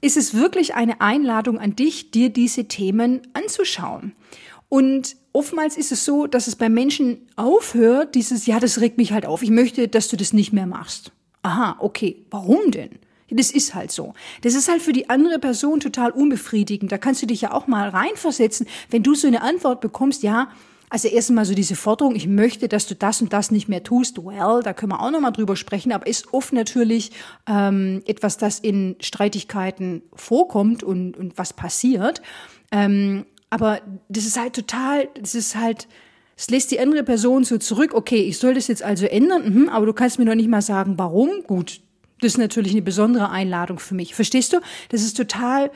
ist 0.02 0.18
es 0.18 0.34
wirklich 0.34 0.76
eine 0.76 1.02
Einladung 1.02 1.60
an 1.60 1.76
dich, 1.76 2.12
dir 2.12 2.30
diese 2.30 2.66
Themen 2.66 3.22
anzuschauen. 3.34 4.14
Und 4.70 5.16
oftmals 5.34 5.78
ist 5.78 5.92
es 5.92 6.06
so, 6.06 6.28
dass 6.28 6.48
es 6.48 6.56
bei 6.56 6.70
Menschen 6.70 7.28
aufhört, 7.36 8.16
dieses, 8.16 8.46
ja, 8.46 8.60
das 8.60 8.80
regt 8.80 8.98
mich 8.98 9.12
halt 9.12 9.26
auf. 9.26 9.42
Ich 9.42 9.50
möchte, 9.50 9.88
dass 9.88 10.08
du 10.08 10.16
das 10.16 10.32
nicht 10.32 10.54
mehr 10.54 10.68
machst. 10.68 11.12
Aha, 11.42 11.78
okay. 11.80 12.26
Warum 12.30 12.72
denn? 12.72 13.00
Das 13.32 13.52
ist 13.52 13.76
halt 13.76 13.92
so. 13.92 14.14
Das 14.42 14.56
ist 14.56 14.70
halt 14.70 14.82
für 14.82 14.94
die 14.94 15.10
andere 15.10 15.40
Person 15.40 15.80
total 15.80 16.12
unbefriedigend. 16.12 16.92
Da 16.92 16.98
kannst 16.98 17.22
du 17.22 17.28
dich 17.28 17.42
ja 17.42 17.52
auch 17.52 17.68
mal 17.68 17.90
reinversetzen, 17.90 18.68
wenn 18.90 19.04
du 19.04 19.14
so 19.14 19.28
eine 19.28 19.42
Antwort 19.42 19.82
bekommst, 19.82 20.24
ja, 20.24 20.50
also 20.90 21.08
erstmal 21.08 21.46
so 21.46 21.54
diese 21.54 21.76
Forderung, 21.76 22.16
ich 22.16 22.28
möchte, 22.28 22.68
dass 22.68 22.88
du 22.88 22.96
das 22.96 23.22
und 23.22 23.32
das 23.32 23.52
nicht 23.52 23.70
mehr 23.70 23.84
tust. 23.84 24.18
Well, 24.18 24.62
da 24.64 24.74
können 24.74 24.92
wir 24.92 25.02
auch 25.02 25.12
nochmal 25.12 25.32
drüber 25.32 25.56
sprechen, 25.56 25.92
aber 25.92 26.08
ist 26.08 26.34
oft 26.34 26.52
natürlich 26.52 27.12
ähm, 27.48 28.02
etwas, 28.08 28.38
das 28.38 28.60
in 28.60 28.96
Streitigkeiten 29.00 30.02
vorkommt 30.14 30.84
und, 30.84 31.16
und 31.16 31.38
was 31.38 31.54
passiert. 31.54 32.22
Ähm, 32.72 33.26
aber 33.52 33.82
das 34.10 34.26
ist 34.26 34.40
halt 34.40 34.54
total, 34.54 35.10
das 35.20 35.36
ist 35.36 35.56
halt, 35.56 35.88
es 36.36 36.50
lässt 36.50 36.72
die 36.72 36.80
andere 36.80 37.04
Person 37.04 37.44
so 37.44 37.58
zurück, 37.58 37.94
okay, 37.94 38.22
ich 38.22 38.40
soll 38.40 38.56
das 38.56 38.68
jetzt 38.68 38.84
also 38.84 39.06
ändern, 39.06 39.54
mhm, 39.54 39.70
aber 39.70 39.86
du 39.86 39.94
kannst 39.94 40.18
mir 40.18 40.26
noch 40.26 40.36
nicht 40.36 40.50
mal 40.50 40.62
sagen, 40.62 40.94
warum. 40.98 41.44
Gut, 41.46 41.82
das 42.22 42.34
ist 42.34 42.38
natürlich 42.38 42.72
eine 42.72 42.82
besondere 42.82 43.30
Einladung 43.30 43.80
für 43.80 43.96
mich. 43.96 44.16
Verstehst 44.16 44.54
du? 44.54 44.60
Das 44.90 45.02
ist 45.02 45.18
total, 45.18 45.72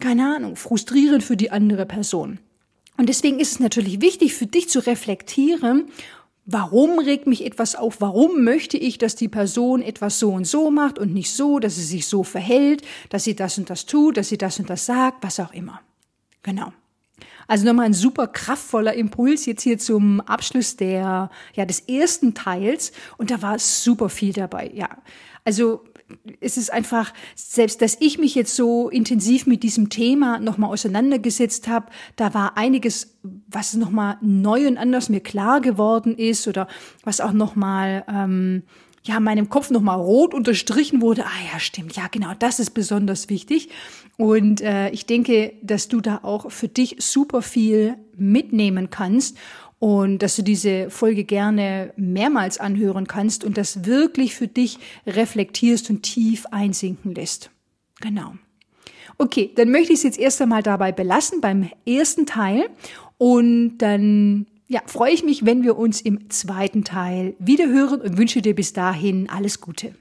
keine 0.00 0.34
Ahnung, 0.34 0.56
frustrierend 0.56 1.22
für 1.22 1.36
die 1.36 1.50
andere 1.50 1.86
Person. 1.86 2.40
Und 3.00 3.08
deswegen 3.08 3.40
ist 3.40 3.52
es 3.52 3.60
natürlich 3.60 4.02
wichtig 4.02 4.34
für 4.34 4.44
dich 4.44 4.68
zu 4.68 4.86
reflektieren, 4.86 5.90
Warum 6.46 6.98
regt 6.98 7.28
mich 7.28 7.44
etwas 7.44 7.76
auf? 7.76 8.00
Warum 8.00 8.42
möchte 8.42 8.76
ich, 8.76 8.98
dass 8.98 9.14
die 9.14 9.28
Person 9.28 9.82
etwas 9.82 10.18
so 10.18 10.32
und 10.32 10.46
so 10.46 10.70
macht 10.72 10.98
und 10.98 11.14
nicht 11.14 11.30
so, 11.30 11.60
dass 11.60 11.76
sie 11.76 11.84
sich 11.84 12.08
so 12.08 12.24
verhält, 12.24 12.82
dass 13.08 13.22
sie 13.22 13.36
das 13.36 13.56
und 13.56 13.70
das 13.70 13.86
tut, 13.86 14.16
dass 14.16 14.30
sie 14.30 14.38
das 14.38 14.58
und 14.58 14.68
das 14.68 14.84
sagt, 14.84 15.22
was 15.22 15.38
auch 15.38 15.52
immer. 15.52 15.80
Genau. 16.42 16.72
Also 17.46 17.66
nochmal 17.66 17.86
ein 17.86 17.94
super 17.94 18.26
kraftvoller 18.26 18.94
Impuls 18.94 19.46
jetzt 19.46 19.62
hier 19.62 19.78
zum 19.78 20.20
Abschluss 20.22 20.76
der, 20.76 21.30
ja, 21.54 21.66
des 21.66 21.80
ersten 21.80 22.34
Teils. 22.34 22.90
Und 23.16 23.30
da 23.30 23.42
war 23.42 23.58
super 23.60 24.08
viel 24.08 24.32
dabei, 24.32 24.72
ja. 24.74 24.88
Also, 25.44 25.84
es 26.40 26.56
ist 26.56 26.72
einfach, 26.72 27.12
selbst 27.34 27.82
dass 27.82 27.96
ich 28.00 28.18
mich 28.18 28.34
jetzt 28.34 28.54
so 28.54 28.88
intensiv 28.88 29.46
mit 29.46 29.62
diesem 29.62 29.88
Thema 29.88 30.38
nochmal 30.38 30.70
auseinandergesetzt 30.70 31.68
habe, 31.68 31.86
da 32.16 32.34
war 32.34 32.56
einiges, 32.56 33.18
was 33.48 33.74
nochmal 33.74 34.16
neu 34.20 34.66
und 34.66 34.78
anders 34.78 35.08
mir 35.08 35.20
klar 35.20 35.60
geworden 35.60 36.16
ist 36.16 36.48
oder 36.48 36.68
was 37.04 37.20
auch 37.20 37.32
nochmal, 37.32 38.04
ähm, 38.08 38.62
ja, 39.02 39.18
meinem 39.18 39.48
Kopf 39.48 39.70
nochmal 39.70 39.98
rot 39.98 40.34
unterstrichen 40.34 41.00
wurde. 41.00 41.24
Ah 41.24 41.52
ja, 41.52 41.58
stimmt, 41.58 41.96
ja, 41.96 42.06
genau, 42.10 42.32
das 42.38 42.60
ist 42.60 42.70
besonders 42.70 43.30
wichtig. 43.30 43.70
Und 44.18 44.60
äh, 44.60 44.90
ich 44.90 45.06
denke, 45.06 45.54
dass 45.62 45.88
du 45.88 46.00
da 46.00 46.20
auch 46.22 46.50
für 46.50 46.68
dich 46.68 46.96
super 46.98 47.40
viel 47.40 47.96
mitnehmen 48.16 48.90
kannst 48.90 49.38
und 49.80 50.18
dass 50.22 50.36
du 50.36 50.42
diese 50.42 50.90
Folge 50.90 51.24
gerne 51.24 51.92
mehrmals 51.96 52.58
anhören 52.58 53.08
kannst 53.08 53.42
und 53.44 53.56
das 53.56 53.86
wirklich 53.86 54.36
für 54.36 54.46
dich 54.46 54.78
reflektierst 55.06 55.90
und 55.90 56.02
tief 56.02 56.46
einsinken 56.50 57.14
lässt. 57.14 57.50
Genau. 58.00 58.34
Okay, 59.18 59.50
dann 59.56 59.70
möchte 59.70 59.92
ich 59.92 59.98
es 59.98 60.02
jetzt 60.04 60.18
erst 60.18 60.40
einmal 60.40 60.62
dabei 60.62 60.92
belassen 60.92 61.40
beim 61.40 61.70
ersten 61.86 62.26
Teil 62.26 62.68
und 63.18 63.78
dann 63.78 64.46
ja, 64.68 64.82
freue 64.86 65.12
ich 65.12 65.24
mich, 65.24 65.44
wenn 65.44 65.64
wir 65.64 65.76
uns 65.76 66.00
im 66.00 66.30
zweiten 66.30 66.84
Teil 66.84 67.34
wieder 67.38 67.66
hören 67.66 68.02
und 68.02 68.18
wünsche 68.18 68.40
dir 68.40 68.54
bis 68.54 68.72
dahin 68.72 69.28
alles 69.28 69.60
Gute. 69.60 69.94